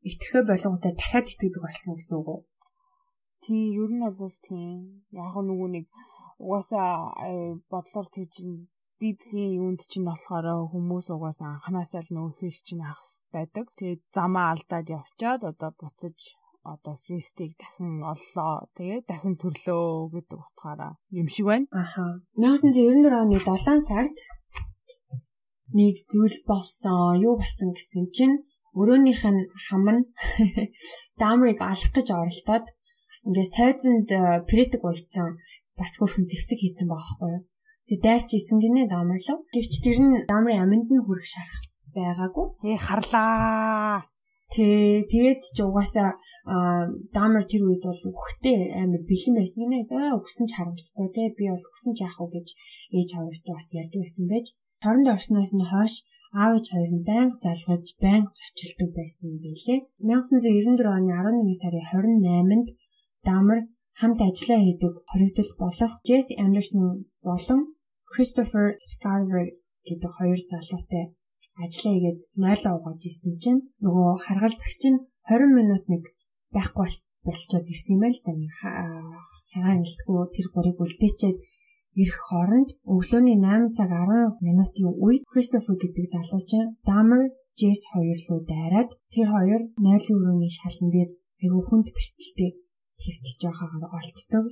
[0.06, 2.40] итгэхэ болонготой дахиад итгэдэг болсон гэсэн үг үү?
[3.42, 5.02] Тийм, ер нь бол тийм.
[5.10, 5.86] Яг нөгөө нэг
[6.42, 6.92] угаасаа
[7.70, 8.34] бодлоор тийж
[9.00, 13.00] Библийн юунд чинь болохоор хүмүүс угаасаа анханасаа л нөгөө Христ чинь ах
[13.32, 13.72] байдаг.
[13.78, 16.18] Тэгээд замаа алдаад явчаад одоо буцаж
[16.72, 18.68] одоо Христийг дахин оллоо.
[18.76, 21.66] Тэгээд дахин төрлөө гэдэг утгаараа юм шиг байна.
[21.72, 22.20] Аха.
[22.36, 24.16] 1994 оны 7 сард
[25.72, 27.24] нэг зүйл болсон.
[27.24, 28.36] Юу болсон гэсэн чинь
[28.76, 30.02] өрөөнийх нь хам нь
[31.20, 32.66] Дамрыг алах гэж оролдоод
[33.26, 34.08] ингээ сайзанд
[34.48, 35.40] притик уйцсан
[35.80, 37.42] бас хөрхөн зэвсэг хийсэн байгаа байхгүй юу.
[37.88, 39.40] Тэгээ дайрч исэн гинэ Дамрлав.
[39.54, 41.58] Гэвч тэр нь Дамрын аминд нь хүрэх шарах
[41.96, 42.46] байгаагүй.
[42.68, 44.04] Ээ харлаа.
[44.52, 46.14] Тэ тэгээд ч угаасаа
[47.14, 49.86] Дамр тэр үед бол үхтэй амар бэлэн байсан гинэ.
[49.90, 52.48] За өгсөн ч харамсахгүй те би бол өгсөн ч яах вэ гэж
[52.98, 54.46] ээж хоёртой бас ярьдаг байсан байж.
[54.82, 55.94] Торонд орсноос нь хойш
[56.34, 59.76] аав ээж хоёр нь байнга залгаж, байнга зочилдог байсан юм билэ.
[59.98, 62.68] 1994 оны 11 сарын 28-нд
[63.26, 63.58] Дамр
[64.00, 66.84] хамт ажиллаа хийдэг хоригдол болох Jesse Anderson
[67.28, 67.60] болон
[68.12, 69.46] Christopher Scarver
[69.88, 71.04] гэдэг хоёр залуутай
[71.64, 76.02] ажиллаа хийгээд нойлоо угааж исэн чинь нөгөө харгалзагч нь 20 минут нэг
[76.54, 76.88] байхгүй
[77.26, 78.32] болчиход ирсэн юм байл да.
[79.50, 81.38] Хягаа нэлтгүү тэр гурыг үлдээчээд
[82.00, 87.24] ирэх хооронд өглөөний 8 цаг 10 минутын үед Christopher гэдэг залуучин Damer
[87.60, 91.10] Jess хоёр руу дайраад тэр хоёр нойлын өрөөний шалан дээр
[91.42, 92.50] айгүй хүнд бэртэлтэй
[93.02, 94.44] хөвтөж байгаагаар олддог.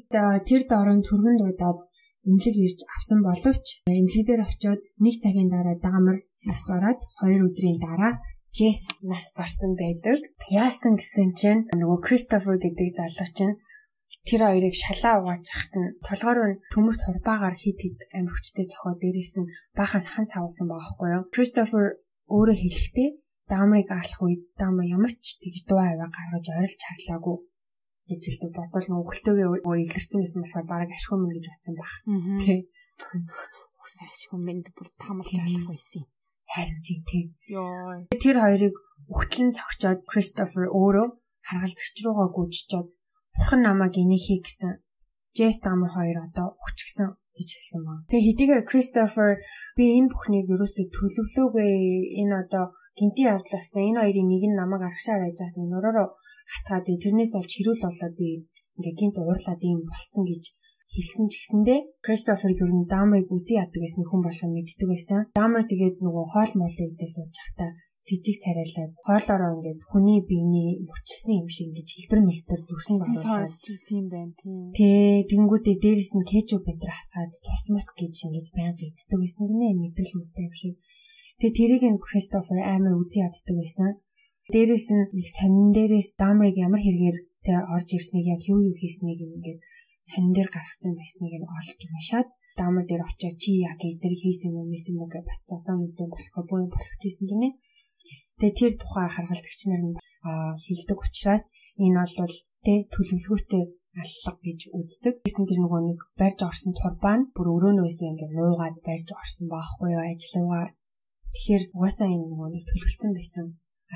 [0.48, 1.80] Тэр дорон түргэн дуудаад
[2.26, 7.78] эмнэлэг ирж авсан боловч эмнэлэг дээр очиод нэг цагийн дараа даамар нас бараад хоёр өдрийн
[7.80, 8.12] дараа
[8.54, 10.18] Джесс нас барсан байдаг.
[10.50, 13.54] Яасан гэсэн чинь нөгөө Кристофер гэдэг залуу чинь
[14.26, 18.98] тэр хоёрыг шалаа угааж хахад нь толгоор нь төмөрт хурбаагаар хит хит амир хүчтэй цохоо
[18.98, 21.24] дээрээс нь бахан хан савуулсан байгаа байхгүй юу.
[21.34, 21.86] Кристофер
[22.34, 23.08] өөрөө хэлэхдээ
[23.52, 27.36] даамрыг алах үед даамар ямар ч тэгж дуу аваа гаргаж орилж харлаагүй
[28.08, 31.92] гэж хэлдэг бодвол нөгөө хөлтөөгөө эвлэрсэн байсан болохоор бараг ашгүй мэн гэж утсан баг.
[32.42, 32.58] Тий.
[33.78, 36.08] Үгүй ашгүй мэн бүр тамалж алах байсан юм.
[36.48, 37.26] Харин тийм тийм.
[37.52, 38.08] Йоо.
[38.08, 38.76] Тэр хоёрыг
[39.12, 41.06] өгтлэн цогчоод Кристофер өөрөө
[41.44, 42.88] харгалзагч руугаа гүйжчихэд
[43.36, 44.80] бурхан намайг инээхий гэсэн
[45.36, 48.04] Джесс Дамер хоёр одоо өгчгсөн гэж хэлсэн байна.
[48.10, 49.30] Тэгээ хэдийгээр Christopher
[49.78, 51.70] би энэ бүхнийг ерөөсөө төлөвлөөгүй
[52.20, 52.64] энэ одоо
[52.98, 56.08] гинти явдлаас энэ хоёрын нэг нь намайг аргашаар байж хаад нураараа
[56.52, 60.44] хатгаад тэрнээс олж хэрүүл болоод ингээ гинт уурлаад юм болцсон гэж
[60.88, 65.20] хэлсэн ч гэсэндээ Кристофер ер нь Дамрыг үзий яадаг гэсэн хүн болоо мэддэг байсан.
[65.36, 67.66] Дамр тэгээд нөгөө хоол молын үдээс сууж захта
[68.00, 74.06] сэжиг царайлаад хоолоороо ингээд хүний биений мөчсөн юм шиг ингээд хэлбэр мэлбэр дүрсэнд оруулсан юм
[74.08, 74.72] байна тийм.
[74.72, 74.88] Тэ
[75.28, 80.14] тэнгүүдээ дээрэс нь кетчуп энэ хасгаад тус мус гэж ингэж байнга иддэг байсан гинэ мэдрэл
[80.16, 80.74] мэт юм шиг.
[81.42, 83.98] Тэгээ тэрийг нь Кристофер амар үзий яддаг байсан.
[84.48, 89.20] Дээрээс нь нэг сонин дээрээс Дамрыг ямар хэрэгээр тэ орж ирснийг яг юу юу хийснийг
[89.20, 89.60] ингээд
[90.08, 94.72] сонин дээр гаргацсан байсныг нь олж уншаад Дамр дээр очиод чи яг эдгээр хийсэн юм
[94.72, 97.48] эсвэл юм гэж бас зодоонуудын болохгүй боо юм болох гэсэн гинэ.
[98.40, 99.94] Тэгээ тэр тухай харгалзагч нар нь
[100.64, 101.44] хэлдэг учраас
[101.84, 103.64] энэ бол тэ төлөвлөгөөтэй
[104.00, 105.14] аллах гэж үздэг.
[105.28, 109.94] Гэсэн тэр нөгөө нэг барьж орсон турбаа нь бүр өрөөнөөс ингээд нуугаад барьж орсон баахгүй
[109.94, 110.66] юу ажиллаваа.
[111.36, 113.46] Тэгэхээр угаасаа энэ нөгөө нэг төлөвлөсөн байсан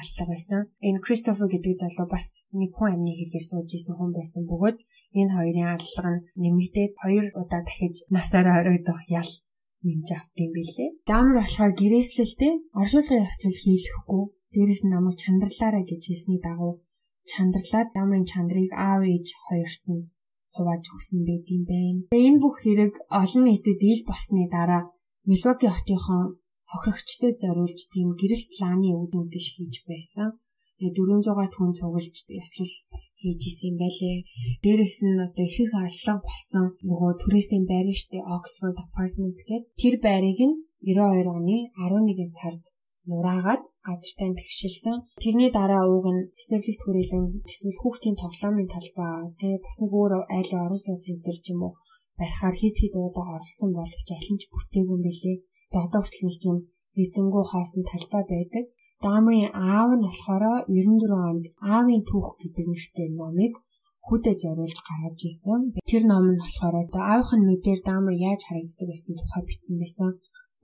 [0.00, 0.61] аллах байсан.
[0.81, 4.78] Энэ Кристофер гэдэг залуу бас нэг хүн амны хэрэгээр сууж исэн хүн байсан бөгөөд
[5.20, 9.33] энэ хоёрын аллах нь нэмэгдээд хоёр удаа дахиж насаараа оройдох ял
[9.85, 10.90] нэмж автсан билээ.
[11.11, 14.22] Дамр болохоор гэрээслэлтэй оршуулгын ёслол хийлэхгүй.
[14.52, 16.72] Дээрээс нь намайг чандралаараа гэж хэлсний дагуу
[17.31, 20.02] чандралаад дамрын чандрыг аав ээж хоёрт нь
[20.55, 22.00] хувааж өгсөн байт юм байна.
[22.26, 24.83] Энэ бүх хэрэг олон нийтэд ил болсны дараа
[25.28, 26.41] Милвоки хотынхон
[26.72, 30.28] хохирогчтой зориулж тийм гэрэл планы үүднүүдэж хийж байсан.
[30.80, 32.72] Тэгээ 400-аад хүн цуглаж яслал
[33.20, 34.18] хийж исэн байлээ.
[34.64, 39.94] Дээрээс нь одоо их их аллаг болсон нөгөө түрээсийн байр штэ Oxford Apartments гэдэг тэр
[40.06, 42.64] байрыг нь 92 оны 11 сард
[43.06, 44.96] нураагаад газартай тэгшилсэн.
[45.22, 50.62] Тэрний дараа ууг нь цэцэрлэг төрөлн эсвэл хүүхдийн тоглоомын талбай тий бас нэг өөр айлын
[50.66, 51.72] орон сууц энэ ч юм уу
[52.18, 55.37] барихаар хит хит удаа оролцсон боловч аль нь ч бүтээгүй юм билээ.
[55.80, 56.56] Одоо хүртэл нэг тийм
[57.02, 58.64] эзэнгүү хоосон талбай байдаг.
[59.04, 63.54] Дамрын аав нь болохоор 94 онд Аавын түүх гэдэг нэртэй номыг
[64.06, 65.61] хүүдэд зориулж гаргаж ирсэн.
[65.90, 70.08] Тэр ном нь болохоор аавын нүдээр Дамр яаж харагддаг гэсэн тухай бичсэн байсан.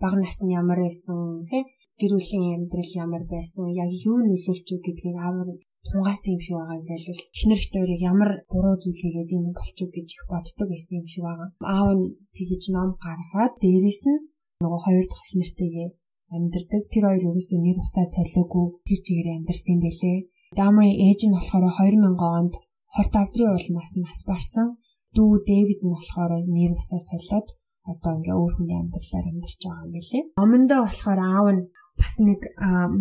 [0.03, 1.63] Бага насны ямар байсан, тий?
[1.99, 5.59] Гэр бүлийн амьдрал ямар байсан, яг юу нөлөөлч үү гэдгийг аав
[5.91, 7.17] тунгаасан юм шиг байгаа зайлшгүй.
[7.37, 11.49] Эхнэр хтойрыг ямар буруу зүйл хийгээд юм болчих гэж их боддог байсан юм шиг байгаа.
[11.75, 12.05] Аав нь
[12.37, 14.19] тэгж ном гаргаад дээрэс нь
[14.59, 15.89] нөгөө хоёр дахь нэртэйгээ
[16.35, 16.83] амьдардаг.
[16.91, 20.19] Тэр хоёр ерөөсөө нэр усаа солиогүй тэр чигээр амьдарсан юм бэлээ.
[20.59, 22.55] Дамрын ээж нь болохоор 2000 онд
[22.95, 24.67] хорт авдрын улмаас нас барсан.
[25.15, 27.47] Дүү Дэвид нь болохоор нэр усаа солиод
[27.87, 30.23] одоо ингээ өөр хүний амьдралаар амьдарч байгаа юм билээ.
[30.39, 31.63] Номондоо болохоор аав нь
[32.01, 32.41] бас нэг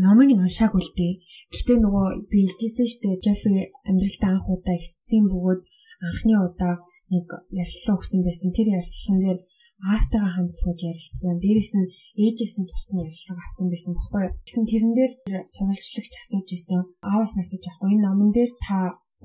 [0.06, 1.14] номыг нь уншаагүй л дээ.
[1.58, 3.22] Гэтэ нөгөө би хэлжсэн шүү дээ.
[3.24, 3.58] Джеффри
[3.90, 5.62] амьдралтаа анх удаа ихтсэн бөгөөд
[6.06, 6.76] анхны удаа
[7.10, 8.50] нэг ярилцлага өгсөн байсан.
[8.54, 9.40] Тэр ярилцлаган дээр
[9.84, 11.38] аавтайгаа хамт сууж ярилцсан.
[11.44, 11.92] Дээрээс нь
[12.24, 14.26] ээжээс нь тусны ярилцлага авсан байсан баггүй.
[14.46, 15.12] Тэгсэн тэрэн дээр
[15.54, 16.82] сурвалжлагч асууж исэн.
[17.06, 18.78] Ааваас нь асууж авахгүй энэ номон дээр та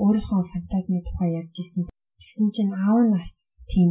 [0.02, 1.82] өөрийнхөө фантазны тухай ярьж исэн.
[2.20, 3.30] Тэгсэн чинь аав нь бас
[3.72, 3.90] тийм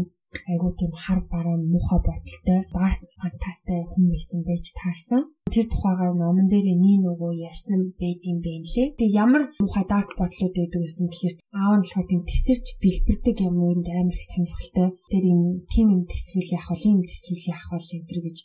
[0.52, 5.22] айгуу тийм хар бараа муухай бодолтой dark фантастай хүн байсан байж таарсан.
[5.52, 8.96] Тэр тухайгаар номон дээр нэг нөгөө ярьсан байд юм байна лээ.
[8.96, 13.56] Тэгээ ямар муухай dark бодлууд байдаг гэсэн гэхээр аав нь болохоор тийм тесэрч дэлбэрдэг юм
[13.60, 14.90] uuнд амар их сонирхолтой.
[15.12, 16.88] Тэр юм тийм юм тесрүүл яах вэ?
[16.88, 17.80] Ийм тесрүүл яах вэ?
[17.84, 18.38] энэ төр гэж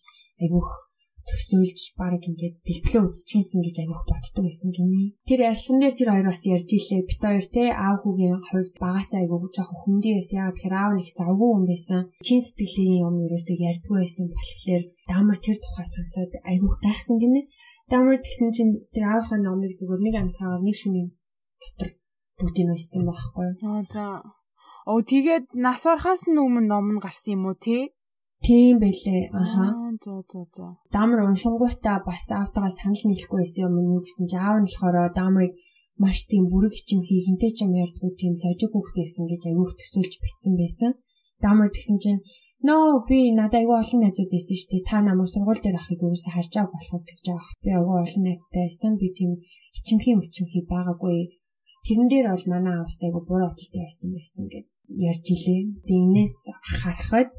[0.42, 0.70] айгуух
[1.26, 5.14] төсөөлж баг ингээд бэлтгэлөө үдчихсэн гэж авих боддог байсан гинэ.
[5.28, 7.02] Тэр ярьсан дээр тэр хоёр бас ярьж илээ.
[7.08, 10.38] Бит хоёр те аав хүүгийн хувьд багасаа айгуу жоохон хөндөй байсан.
[10.38, 12.00] Ягаад тэгэхээр аав нэг завгүй хүн байсан.
[12.26, 17.40] Чин сэтгэлийн юм ерөөсөө ярьдгүй байсан болохоор дамар тэр тухай сонсоод айгуух гайхсан гинэ.
[17.90, 21.08] Дамар гэсэн чинь тэр аавынхаа номыг зүгээр нэг амсгаар нэг шөнийн
[21.62, 21.90] дотор
[22.38, 23.48] бүгдийг уншсан байхгүй.
[23.66, 24.04] Аа за.
[24.86, 27.90] Оо тэгээд нас орохоос өмнө ном нь гарсан юм уу те?
[28.44, 29.30] Тийм байлээ.
[29.32, 29.66] Аха.
[30.04, 30.66] За за за.
[30.92, 35.52] Дамр уншингуудаа бас аавтайгаа санал нийлэхгүй байсан юм юу гэсэн чи аав нь болохоор Дамрыг
[36.02, 40.54] маш тийм бүрэг хичим хийхэнтэй ч юм ярьдгүй тийм зожиг хүүхдээсэн гэж аяух төсөөлж битсэн
[40.60, 40.90] байсан.
[41.40, 42.20] Дамр тэгсэн чинь
[42.68, 44.88] нөө би надад аягүй олон найзууд байсан шүү дээ.
[44.88, 47.56] Та намайг сургууль дээр ахыг юусаа харж байгааг болохоор гэж байгаа.
[47.64, 48.92] Би аягүй олон найзтай байсан.
[49.00, 49.30] Би тийм
[49.76, 51.18] хичимхий мчимхий байгаагүй.
[51.86, 54.64] Тэрэн дээр бол манай аавстай аягүй буруу хөдөлтэй байсан байсан гэж
[55.08, 55.60] ярьж илээ.
[55.86, 56.34] Тэгээ энэс
[56.80, 57.30] харахад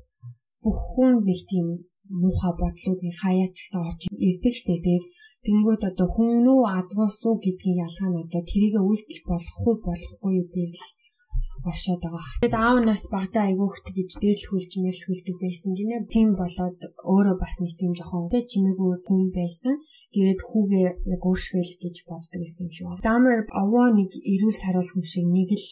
[0.67, 1.67] бүх хүн нэг тийм
[2.11, 4.99] муухай бодлууд нэг хаяач гэсэн орж ирдэг штэ тий.
[5.47, 10.31] Тэнгүүд одоо хүн үү адвуус уу гэдгийг ялгаа нь одоо тэрийгэ үйлдэл болох уу болохгүй
[10.39, 10.83] юу дээр л
[11.69, 12.25] оршоод байгаа.
[12.43, 15.95] Тэгэд аав нас багтаа айгүйх гэж дээрлхүүлж мэрхүүлдэг байсан гинэ.
[16.13, 16.79] Тийм болоод
[17.11, 19.75] өөрөө бас нэг тийм жоохон тэ чимээгүй хүн байсан.
[20.13, 23.05] Тэгээд хүүгээ яг өөршгөл гэж боддог байсан юм шиг байна.
[23.07, 25.67] Дамер аваа нэг эрүүл саруул хүн шиг нэг л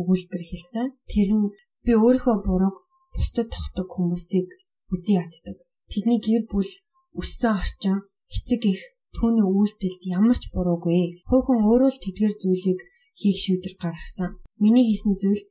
[0.00, 0.86] өгүүлбэр хэлсэн.
[1.12, 1.44] Тэр нь
[1.84, 2.76] би өөрийнхөө бурууг
[3.14, 4.48] бусдад тогтдог хүмүүсийг
[4.92, 5.56] үзий яддаг.
[5.90, 6.70] Тэдний гэр бүл
[7.18, 7.96] өссөн орчин
[8.30, 8.82] эцэг их
[9.16, 11.26] түүний үйлдэлд ямар ч буруугүй.
[11.28, 12.80] Хөөхөн өөрөө л тэдгэр зүйлийг
[13.18, 14.38] хийх шийдвэр гаргасан.
[14.62, 15.46] Миний хийсэн зүйлд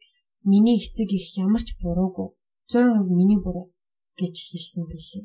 [0.47, 2.31] миний эцэг их ямар ч буруугүй.
[2.71, 3.73] 100% миний буруу
[4.19, 5.23] гэж хэлсэн билээ.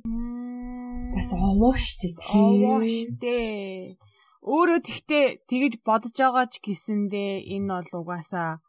[1.15, 2.09] Бас овоо штэ.
[2.35, 3.95] Овоо штэ.
[4.45, 8.64] Өөрөө тэгтээ тэгэж бодож байгаа ч гэсэндээ энэ бол угаасаа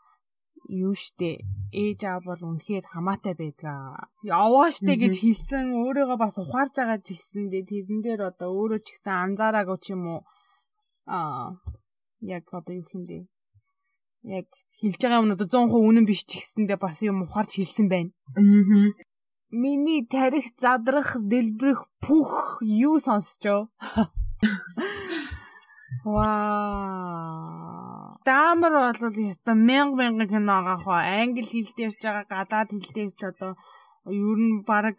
[0.69, 4.10] юу штэ ээж аав бол үнэхээр хамаатай байдгаа.
[4.25, 8.88] Овоо штэ гэж хэлсэн өөрийгөө бас ухаарж байгаа ч гэсэндээ тэрэн дээр одоо өөрөө ч
[8.97, 10.21] гэсэн анзаараагүй ч юм уу
[11.06, 11.62] аа
[12.25, 13.30] яг одоо юу хэмдэ
[14.25, 14.47] яг
[14.80, 18.12] хэлж байгаа юм одоо 100% үнэн биш ч гэсэндээ бас юм ухаарч хэлсэн байна.
[18.34, 18.89] Аа.
[19.54, 23.69] Миний тарих задрах дэлбэрэх пүх юу сонсчоо.
[26.06, 27.85] Ваа.
[28.26, 33.20] Даамар бол яста мянга мянга кино байгаа хоо англи хэл дээрч байгаа гадаад хэл дээрч
[33.32, 33.52] одоо
[34.10, 34.98] ер нь баг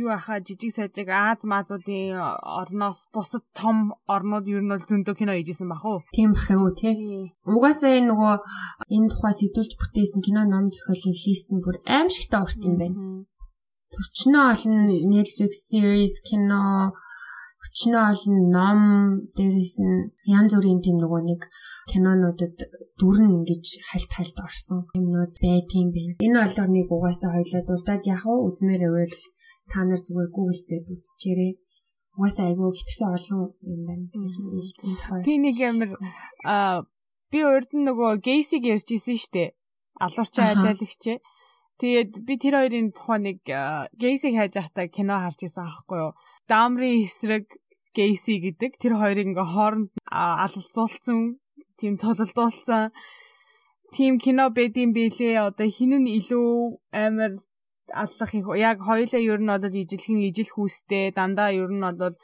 [0.00, 2.16] юу аха жижиг сажиг Аз маазуудын
[2.60, 6.00] орноос бусад том орнууд ер нь бол зөндөө кино хийжсэн бах уу?
[6.16, 6.94] Тийм бах юу тий.
[7.44, 8.34] Угаасаа энэ нөгөө
[8.96, 12.96] энэ тухай сэтүүлж бүтээсэн кино ном зохиолын лист нь бүр аимшигтай урт юм байна.
[13.92, 16.96] Төрчнөө олон Netflix series кино
[17.72, 18.80] өчнөө олон ном
[19.36, 19.96] дээрээс нь
[20.38, 21.42] янз бүрийн тийм нөгөө нэг
[21.90, 22.56] кинонуудад
[23.00, 26.14] дүрн ингэж хальт хальт орсон юмнууд байдгийн байна.
[26.24, 29.16] Энэ болгоныг угаасаа хоёлаа дурдаад яг уу үзмээр байвал
[29.70, 31.52] та нар зүгээр Google дээр үзчихээрэй.
[32.16, 33.40] Угаасаа айгүй хитрхи олон
[33.74, 34.06] юм байна.
[35.26, 35.90] Би нэг амир
[36.44, 36.82] а
[37.32, 39.54] би урд нь нөгөө гейсиг ярьж исэн штэ.
[40.04, 41.04] Алуурчин айлаалагч.
[41.78, 43.38] Тэгээд би тэр хоёрын тухай нэг
[43.94, 46.12] гейсиг хайж байхдаа кино харж исэн аахгүй юу.
[46.50, 47.46] Дамрын эсрэг
[47.94, 48.82] гейси гэдэг.
[48.82, 51.38] Тэр хоёрыг ингээ хооронд алалцуулсан
[51.78, 52.90] тийм тололдуулсан
[53.94, 56.50] тийм кино байдсан бэлээ одоо хинэн илүү
[56.92, 57.32] амар
[58.02, 62.16] аллах их яг хоёлаа ер нь бол ижилхэн ижил хүүстэй дандаа ер нь бол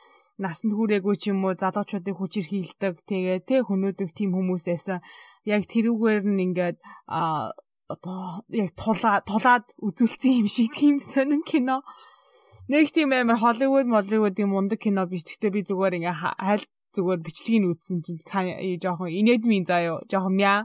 [0.45, 4.99] насанд хүрээгүй ч юм уу залуучуудыг хүчээр хилдэг тэгээ тэ хөнөөдөг тийм хүмүүс байсан.
[5.47, 7.55] Яг тэрүүгээр нь ингээд а
[7.92, 11.83] одоо яг тулаад тулаад үзүүлсэн юм шиг тийм сонин кино
[12.68, 15.25] нэг тийм амар Холливуд, Молливуудын мундаг кино биш.
[15.29, 16.64] Гэхдээ би зүгээр ингээ хайл
[16.97, 18.25] зүгээр бичлэгийг үзсэн чинь
[18.81, 20.64] жоохон инээдмийн заяо, жоохон мяа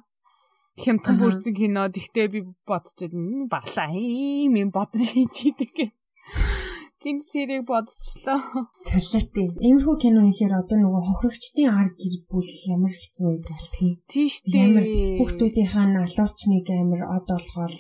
[0.79, 1.91] хямдхан бүрцэн кино.
[1.91, 3.13] Тэгтээ би бодчиход
[3.51, 5.03] баглаа юм юм бодож
[5.36, 5.91] хийдэг
[6.99, 8.67] Гинт тэрийг бодчихлоо.
[8.75, 9.47] Солиотой.
[9.63, 13.91] Иймэрхүү кино ихээр одоо нөгөө хохрогчдын ар гэр бүл ямар хэцүү байдаг бол тий.
[14.12, 14.67] Тийш дээ.
[14.67, 17.75] Ямар хүүхдүүдийнхаа налуурчныг амар од олгоол.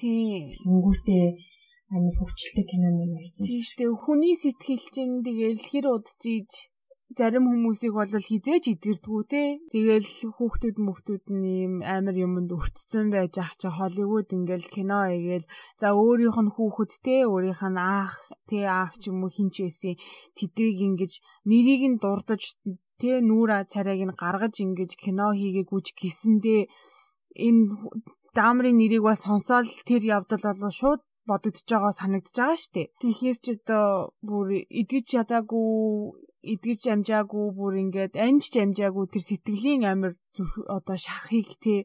[0.63, 1.25] Тэнгүүтээ
[1.95, 3.43] амар хөвчлөлтэй кино мэн байсан.
[3.43, 3.91] Тийм шүү дээ.
[4.07, 6.51] Хүний сэтгэл чинь тэгэл хэр удажиж
[7.17, 9.43] зарим хүмүүсийг бол хизээч идэрдгүү те.
[9.73, 15.45] Тэгэл хүүхдүүд мөхтүүд нь ийм амар юмд өртцсөн байж ах чи Холливуд ингээл кино игээл
[15.81, 18.13] за өөрийнх нь хүүхэд те өөрийнх нь аах
[18.45, 19.97] те аав ч юм уу хинч байсан
[20.37, 21.13] тэдрийг ингэж
[21.49, 22.43] нэрийг нь дурдж
[23.01, 26.61] те нүүра царайг нь гаргаж ингэж кино хийгээгүй ч гисэндээ
[27.47, 27.63] энэ
[28.37, 32.87] даамрын нэрийг бас сонсоол тэр явдал болоо шууд бодогдож байгаа санагдаж байгаа шүү дээ.
[33.01, 33.85] Тэгэхээр ч одоо
[34.27, 34.47] бүр
[34.81, 35.69] эдгэж ядаагүй
[36.43, 40.13] эдгэж амжаагүй бүр ингээд анж амжаагүй тэр сэтгэлийн амир
[40.77, 41.83] одоо шарахыг те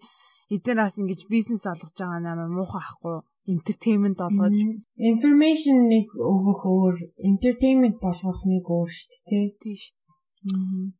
[0.54, 3.18] эднээс ингэж бизнес олгож байгаа нээр муухай ахгүй
[3.54, 4.56] entertainment олгож.
[5.12, 6.96] Information нэг өгөх өөр
[7.30, 10.02] entertainment болгох нэг өөр шүү дээ тий шүү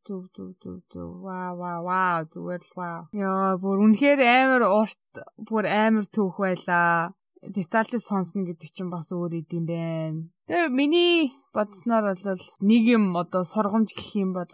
[0.05, 1.11] Зүг зүг зүг зүг.
[1.21, 2.25] Вау вау вау.
[2.33, 3.01] Зүгээр л вау.
[3.13, 5.05] Яа, бүр үнэхээр амар урт,
[5.45, 7.13] бүр амар түүх байлаа
[7.49, 10.29] детальд сонсно гэдэг чинь бас өөр идэм байна.
[10.47, 14.49] Тэгээ миний бодсноор бол нэг юм одоо сургамж гэх юм бол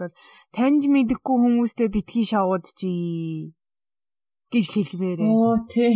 [0.56, 3.54] таньж мэдхгүй хүмүүстэй битгий шавууд чи
[4.52, 5.30] гэж хэлмээрээ.
[5.32, 5.96] Оо тий.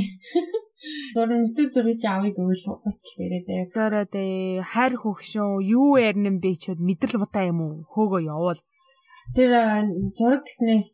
[1.15, 3.65] Зурн нүцэг зургийг чи авыг өгөл уцал дээрээ заяа.
[3.73, 7.88] Зөрөө дээ хайр хөгшөө юу ярнэм бэ чөд мэдрэл бутаа юм уу?
[7.91, 8.60] Хөөгөө явуул.
[9.33, 9.49] Тэр
[10.13, 10.91] зураг гэснээс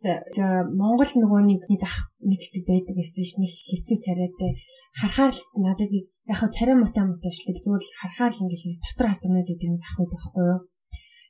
[0.72, 4.52] Монгол нөгөө нэг ах нэг хэсэг байдаг гэсэн ш нэг хэцүү царайтай
[4.96, 9.52] харахаар л надад яг хаа царай мутаа мутаашлаг зүгээр л харахаар л ингээл дотор хасунаад
[9.52, 10.60] идэг нэг ах байдаг байхгүй юу.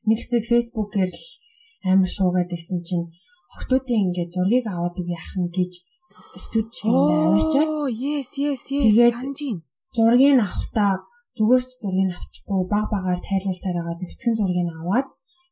[0.08, 1.24] Нэг хэсэг фэйсбүүкээр л
[1.90, 3.10] амар шуугаад байсан чинь
[3.58, 5.74] охтуудын ингээд зургийг аваад үгүй нь гэж
[6.38, 7.68] студ чигээр аваачаад.
[7.68, 9.58] Оо yes yes yes санжин.
[9.96, 11.04] Зургийг авахта
[11.38, 15.08] зүгээр ч зургийг авчихгүй баг багаар тайлбарсаар агаад нүцгэн зургийг аваад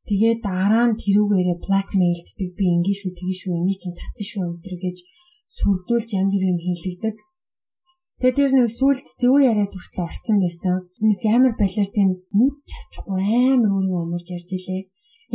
[0.09, 4.75] Тэгээд дараа нь тэрүүгээрээ blackmailддаг би ингэ шүү тгий шүү эний чинь цацсан шүү өнтер
[4.81, 4.97] гэж
[5.53, 7.15] сүрдүүлж янз бүрийн хийлэгдэг.
[8.17, 10.75] Тэгээд тэр нэг сүулт зөв яриад хүртэл орцсон байсан.
[10.97, 13.21] Нэг амар балер тийм нүд чавчихгүй
[13.53, 14.81] амар өөрийгөө өмөрж ярьж илээ.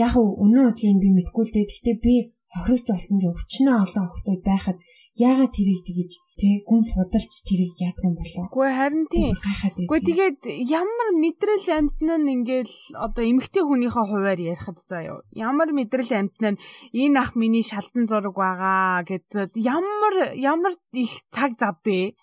[0.04, 1.70] Яг өнөө өдрийн би мэдгүй л дээ.
[1.70, 2.14] Гэхдээ би
[2.50, 4.78] хохирогч болсон гэ өчнөө олон охтууд байхад
[5.14, 8.44] яагаад тэрийг тэгэж Тэ гүн судалж тэрийг яадаг юм болоо.
[8.50, 9.38] Үгүй харин тийм.
[9.86, 15.22] Үгүй тэгээд ямар мэдрэл амтна нь ингээл одоо эмгтэй хүнийхээ хуваар ярихад заяа.
[15.30, 21.54] Ямар мэдрэл амтна нь энэ ах миний шалтан зураг байгаа гэдэг ямар ямар их цаг
[21.54, 22.18] зав бэ?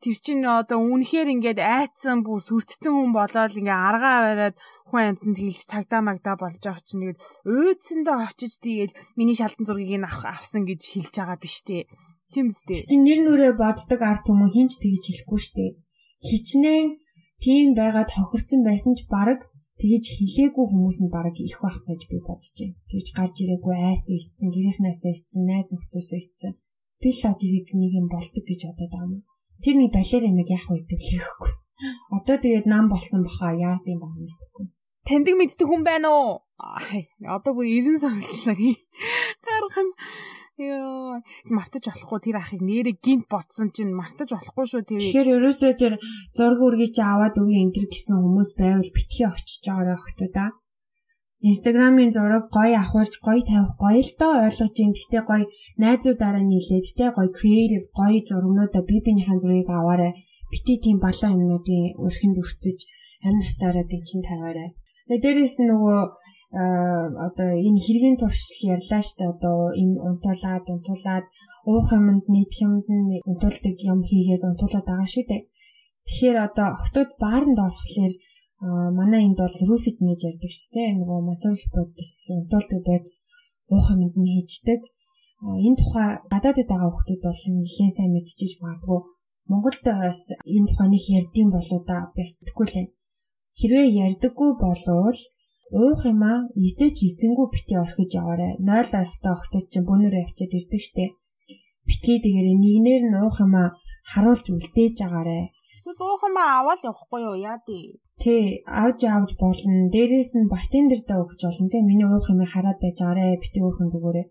[0.00, 4.56] Тэр чинь одоо үнэхээр ингээд айцсан бүр сүртцэн хүн болоод ингээ аргаа бариад
[4.88, 10.00] хүн амтнд хэлж цагдаа магдаа болж байгаа чинь тэгээд уйдсандаа очиж тэгээд миний шалтан зургийг
[10.02, 11.86] нь авсан гэж хэлж байгаа биш үү?
[12.32, 12.80] Тийм үстэй.
[12.80, 15.76] Чи нэр нүрээ боддог арт хүмүүс хинч тэгж хэлэхгүй штэ.
[16.24, 16.88] Хичнээн
[17.44, 19.44] тийм байгаад хохирцсон байсан ч баг
[19.76, 22.78] тэгэж хилээгүй хүмүүс нь баг их байх гэж би бодож байна.
[22.88, 26.52] Тэгж гарч ирээгүй айсан ицсэн, гэрийнхнаасаа ицсэн, найз нөхдөсөө ицсэн.
[27.02, 29.22] Би л тэрийг нэг юм болдог гэж бодоод байгаа юм.
[29.60, 31.52] Тэр нэг балер амиг яах вэ гэхгүй.
[32.16, 34.64] Одоо тэгээд нам болсон баха яа гэм баг мэдхгүй.
[35.02, 36.32] Таньдаг мэддэг хүн байна уу?
[37.26, 38.54] Одоо бүр 90 сарлчлаа.
[39.42, 39.92] Гарах нь
[40.60, 45.00] Йоо, мартаж болохгүй тэр ахыг нэрээ гинт ботсон чинь мартаж болохгүй шүү тэр.
[45.00, 45.94] Тэгэхээр ерөөсөө тэр
[46.36, 50.46] зураг үргийг чи аваад өгье энэ төр гэсэн хүмүүс байвал битгий очиж байгаарай охтоо да.
[51.40, 55.44] Инстаграмын зураг гоё ахуулж гоё тавих гоё л доо ойлгож ин гэхдээ гоё
[55.80, 60.12] найзуудаараа нийлээд тэ гоё креатив гоё зургнуудаа би бинийхэн зургийг аваарай.
[60.52, 62.78] Бити тийм балан юмнуудын өрхөнд өртөж
[63.24, 64.68] амь насаараа дэн чин тавиарай.
[65.08, 66.00] Тэгээ дээрээс нөгөө
[66.52, 71.26] одоо энэ хэргийн туршил ярьлаа штэ одоо им унтуулаад унтуулаад
[71.70, 75.42] уух юмд нийт юмд нь унтуулдаг юм хийгээд унтуулаад байгаа шүү дээ.
[76.04, 78.12] Тэгэхээр одоо октод бааранд орохлоор
[78.98, 80.88] манай энд бол roof-ид нээж ярьдаг дээ.
[81.00, 83.16] Нөгөө масурл бодис унтуулдаг бодис
[83.72, 84.80] уух юмд нь хийждэг.
[85.66, 89.00] Энэ тухай гадаадд байгаа хүмүүс бол нэлээд сайн мэдчихэж магадгүй.
[89.50, 90.20] Монголд бас
[90.56, 92.92] энэ тухай нэг ярьдсан болоо да бас мэдгүй л.
[93.58, 95.18] Хэрвээ ярьдаггүй болвол
[95.80, 98.48] уух юм аа эзэж эзэнгүү бити орхиж яваарэ.
[98.60, 101.04] 0 орхтой охтууд чинь бүүнөр явчаад ирдэг штэ
[101.88, 103.68] битгий дээрээ нэгнэр нь уух юм аа
[104.10, 105.40] харуулж үлдээж агаарэ
[105.82, 107.36] эсвэл уух юм аа аваад явахгүй юу?
[107.50, 109.90] Яа дээ тий авж авж болно.
[109.94, 113.90] Дээрээс нь бартендер дэ өгч болно тий миний уух юм хараад байж агаарэ бити өөрхөн
[113.90, 114.22] дөгөөрэ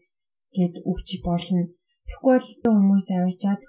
[0.56, 1.62] гэд өгч болно.
[2.08, 3.62] Тэгэхгүй бол хүмүүс аваачаад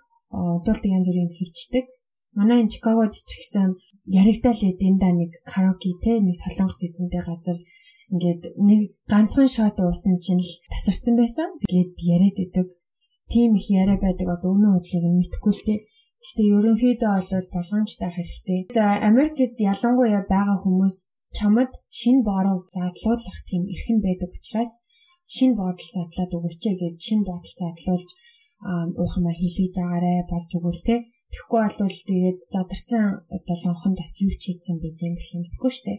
[0.62, 1.86] удуулдаг янз бүрийн хийчдэг
[2.38, 3.76] манай энэ Чикагод ч гэсэн
[4.20, 7.58] яригдал эдэмда нэг караоке те нэг солонгос эзэнтэй газар
[8.12, 8.80] ингээд нэг
[9.12, 11.48] ганцхан шот уусан чинь л тасарсан байсан.
[11.64, 12.68] Тэгээд яриад идэг.
[13.32, 15.74] Тим их яриа байдаг одоо өмнө хөдлийг нь мэдгүй л те.
[16.22, 18.60] Гэхдээ ерөнхийдөө бол болгоомжтой хэрэгтэй.
[19.08, 20.96] Америкт ялангуяа байгаа хүмүүс
[21.36, 24.72] чамд шин боорол задлуулах тийм эрхэн байдаг учраас
[25.34, 28.10] шин бодол задлаад өгөөч гэж шин бодол задлуулж
[29.02, 30.96] уухмаа хийлгэж агаарэ болж өгвөл те
[31.32, 35.98] Тэгэхгүй бол тэгээд задарсан долоонхон бас юу ч хийсэн бидэн гэх юм гэдэггүй дээ.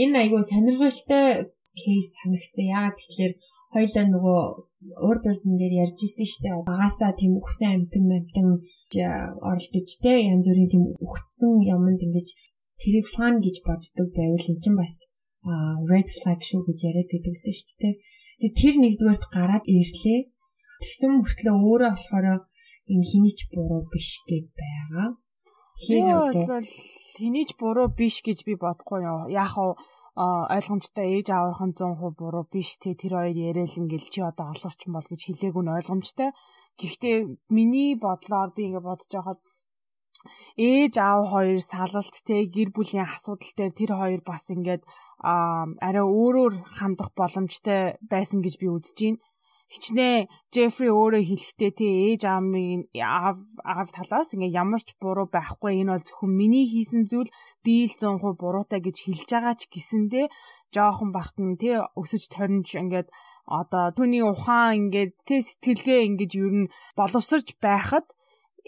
[0.00, 2.64] Энэ айгүй сонирхолтой кейс санагцсан.
[2.72, 3.32] Яагаад тэгэхээр
[3.72, 4.40] хоёлаа нөгөө
[5.08, 6.68] урд урдан дээр ярьж исэн дээ.
[6.72, 8.48] Багасаа тийм үхсэн амтан амтан
[9.44, 12.28] оролдож те янз бүрийн тийм үхсэн юмд ингэж
[12.80, 14.94] тэрийг фан гэж боддог байвал эн чинь бас
[15.90, 17.94] red flag шүү гэж яриад байдагсан шүү дээ.
[18.40, 20.20] Тэгээд тэр нэгдүгээрт гараад ирлээ.
[20.82, 22.26] Тэгсэн мөртлөө өөрөө болохоор
[22.90, 25.08] энэ хинийч буруу биш гэд байгаа.
[25.78, 26.60] Тэгэхээр одоо
[27.16, 29.28] хинийч буруу биш гэж би бодохгүй яа.
[29.30, 29.72] Яг уу
[30.56, 35.06] ойлгомжтой ээж аавынхан 100% буруу биш те тэр хоёр яриад ингээл чи одоо олоорч бол
[35.08, 36.30] гэж хэлээгүй нь ойлгомжтой.
[36.76, 37.16] Гэхдээ
[37.56, 39.40] миний бодлоор би ингээд бодож байхад
[40.60, 44.82] ээж аав хоёр салалт те гэр бүлийн асуудал дээр тэр хоёр бас ингээд
[45.86, 49.20] арай өөрөөр хандах боломжтой байсан гэж би үзэж байна
[49.72, 55.80] хичнээн Джеффри өөрөө хэлэхдээ тий ээж аамын аав аав талаас ингээ ямар ч буруу байхгүй.
[55.80, 57.32] Энэ бол зөвхөн миний хийсэн зүйл
[57.64, 60.26] би л 100% буруутай гэж хэлж байгаа ч гэсэндээ
[60.74, 63.08] жоохон бахт нь тий өсөж торинж ингээд
[63.48, 68.06] одоо түүний ухаан ингээд тий сэтгэлгээ ингээд ер нь боловсрж байхад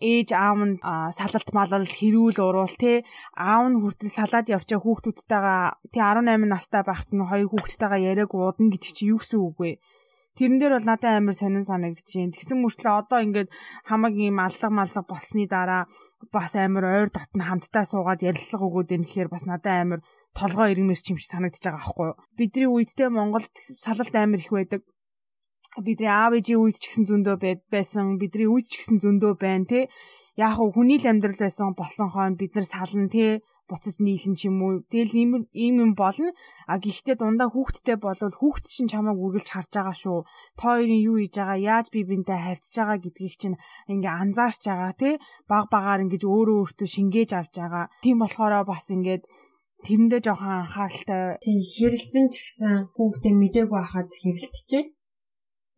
[0.00, 0.76] ээж аав нь
[1.18, 3.04] салалт малал хэрүүл уруул те
[3.36, 5.62] аав нь хүртэл салаад явчаа хүүхдүүдтэйгээ
[5.92, 9.72] тий 18 настай байхад нь хоёр хүүхдтэйгээ яриаг уудна гэдэг чи юу гэсэн үг вэ?
[10.34, 12.34] Тэрэн дээр бол надад амар сонин санагдчихээн.
[12.34, 13.48] Тэгсэн мөртлөө одоо ингээд
[13.86, 15.86] хамаг ийм аллаг маллаг болсны дараа
[16.34, 20.00] бас амар ойр татна хамтдаа суугаад ярилцлага өгөөд энэ гэхээр бас надад амар
[20.34, 22.18] толгоо ирмэс чимш санагдаж байгаа байхгүй юу.
[22.34, 24.82] Бидний үедтэй Монголд салалт амар их байдаг
[25.82, 27.36] бидний аав ээжийн үед ч гэсэн зөндөө
[27.70, 29.80] байсан бидний үед ч гэсэн зөндөө байна те
[30.38, 34.60] яг хүний л амьдрал байсан болсон хойно бид нар сална те буцаж нийлэн ч юм
[34.60, 34.84] уу.
[34.92, 36.30] Тэгэл ийм ийм юм болно.
[36.68, 40.18] А гэхдээ дундаа хүүхдтэй болвол хүүхд чинь чамайг үргэлж харж байгаа шүү.
[40.58, 43.56] Та хоёрын юу хийж байгаа, яаж би бинтэй харьцаж байгаа гэдгийг чинь
[43.92, 45.14] ингээ анзаарч байгаа тий.
[45.48, 47.86] Баг багаар ингэж өөрөө өөртөө шингээж авч байгаа.
[48.04, 49.24] Тийм болохоор бас ингээд
[49.84, 51.40] тэрэндээ жоохон анхааралтай.
[51.44, 54.84] Тий, хэрэлцэн ч гэсэн хүүхдээ мдээгүй хахад хэрэлтжээ.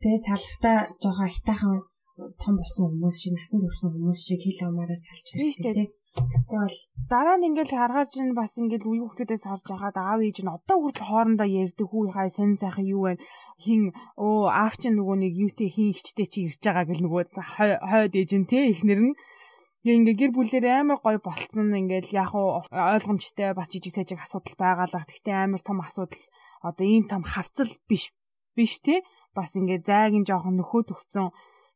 [0.02, 1.74] Тэгээ салхтаа жоохон хитахан
[2.16, 5.88] том болсон хүмүүс шиг насан туршсан хүмүүс шиг хэл амаараа салж хэрэгтэй тий.
[6.16, 6.76] Тэгэхгүй бол
[7.12, 10.76] дараа нь ингээл харгаар чинь бас ингээл үе хүүхдүүдээс харж агаад аав ээж нь одоо
[10.80, 13.20] хүртэл хоорондоо ярьдаг хүү хай сонь сайхан юу вэ?
[13.60, 18.12] Хин оо аав чинь нөгөө нэг юутэй хин ихчтэй чи ирж байгаа гэл нөгөө хойд
[18.16, 19.14] ээж нь тий ихнэр нь.
[19.84, 21.68] Ингээ гэр бүлээр амар гоё болцсон.
[21.70, 25.04] Ингээл яг ойлгомжтой бас жижиг сажиг асуудал байгаалаа.
[25.04, 26.24] Гэхдээ амар том асуудал.
[26.64, 28.10] Одоо ийм том хавцал биш
[28.56, 29.04] биш те.
[29.36, 31.30] Бас ингээ зайгийн жоохон нөхөө төгцөн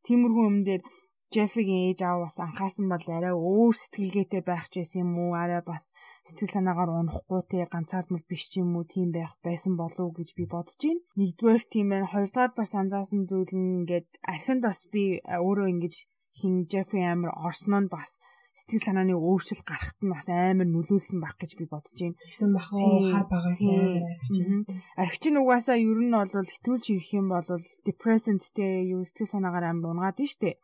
[0.06, 0.82] тиймэрхүү юм дээр
[1.30, 5.62] Джеффигийн ээж аав бас анхаарсан бол арай өөр сэтгэлгээтэй байх ч байсан юм уу арай
[5.70, 5.84] бас
[6.26, 10.28] сэтгэл санаагаар унахгүй те ганцаардмал биш ч юм уу тийм байх байсан болов уу гэж
[10.38, 11.02] би бодож байна.
[11.18, 12.10] Нэгдүгээр тийм байна.
[12.12, 15.94] Хоёрдугаар бас анзаарсан зүйл нь ингээд архинд бас би өөрөө ингэж
[16.38, 18.10] хин Джеффри амир орсон нь бас
[18.58, 22.18] сэтгэл санааны өөрчлөлт гарахт нь бас амар нөлөөлсөн байх гэж би бодож байна.
[22.18, 23.10] Тэгсэн бах уу?
[23.14, 24.78] Хар багаас амар архичсан.
[25.02, 27.48] Архич нь угаасаа ер нь бол хэтрүүлж ирэх юм бол
[27.86, 30.58] depressantтэй юу сэтгэл санаагаар амар унгаад нь штэ.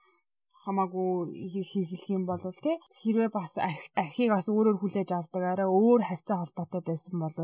[0.67, 1.31] Хамаагүй
[1.71, 6.83] хийх юм бол тий хэрвээ бас архийг бас өөрөөр хүлээж авдаг арай өөр харьцаа холбоотой
[6.83, 7.39] байсан бол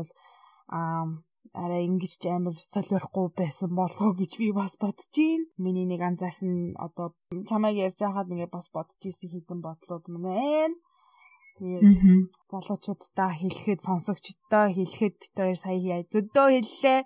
[0.67, 1.07] аа
[1.51, 5.45] арай ингэж ч амар солиорхгүй байсан болоо гэж би бас бодож байна.
[5.63, 7.13] Миний нэг анзаарсан одоо
[7.49, 10.73] чамайг ярьж байхад ингээ бас бодож исэн хитэн бодлууд мэн.
[11.59, 11.85] Тэгээд
[12.49, 16.99] залуучуудаа хэлэхэд сонсогчдоо хэлэхэд бит хоёр сая зөдөө хэллээ.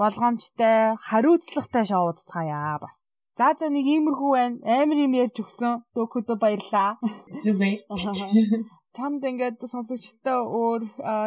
[0.00, 3.12] Болгоомжтой, хариуцлагатай шоудцгаая бас.
[3.38, 4.56] За за нэг иймэрхүү байна.
[4.80, 5.84] Амар юм ярьж өгсөн.
[5.94, 6.96] Дөөкөдөө баярлаа.
[7.44, 7.72] Зүг бай.
[8.96, 10.82] Чамд ингээд сонсогчдоо өөр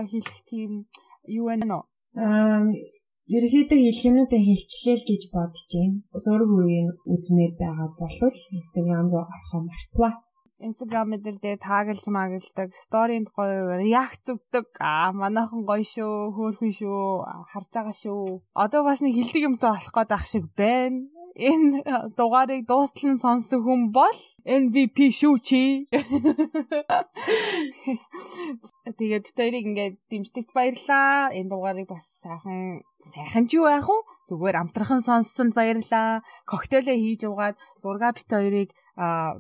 [0.10, 0.72] хэлэх тийм
[1.26, 1.84] юу байна нөө?
[2.16, 5.98] Ерөөхдөө хэлхэнүүдээ хэлчлээ л гэж бодож байна.
[6.24, 8.20] Зураг үргийг үзмээр байгаа бол
[8.60, 10.14] Instagram руу орохоо мартваа.
[10.64, 14.68] Instagram дээр дээр таагалж магалдаг, сторинд гоё реакц өгдөг.
[14.80, 17.04] Аа манайхан гоё шүү, хөөрхөн шүү,
[17.52, 18.24] харж байгаа шүү.
[18.64, 21.84] Одоо бас нэг хилдэг юмтай болох гээд ах шиг байна энэ
[22.16, 25.64] дугаарыг дуустал нь сонссон хүн бол MVP шүү чи.
[28.96, 31.36] Тэгээд бид хоёрыг ингээд дэмждэгт баярлаа.
[31.36, 33.98] Энэ дугаарыг бас сайхан сайхан ч юу яах вэ?
[34.32, 36.24] Зүгээр амтрахан сонссонд баярлаа.
[36.48, 38.70] Коктейлээ хийж угаад зурга бит хоёрыг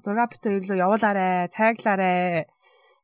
[0.03, 2.45] зурга бит хоёр руу явуулаарэ, таглаарэ.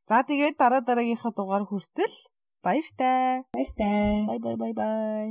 [0.04, 2.16] За тэгээд дараа дараагийнхаа дугаар хүртэл
[2.60, 3.48] баяртай.
[3.56, 4.28] Баяртай.
[4.28, 5.28] Бай бай бай бай.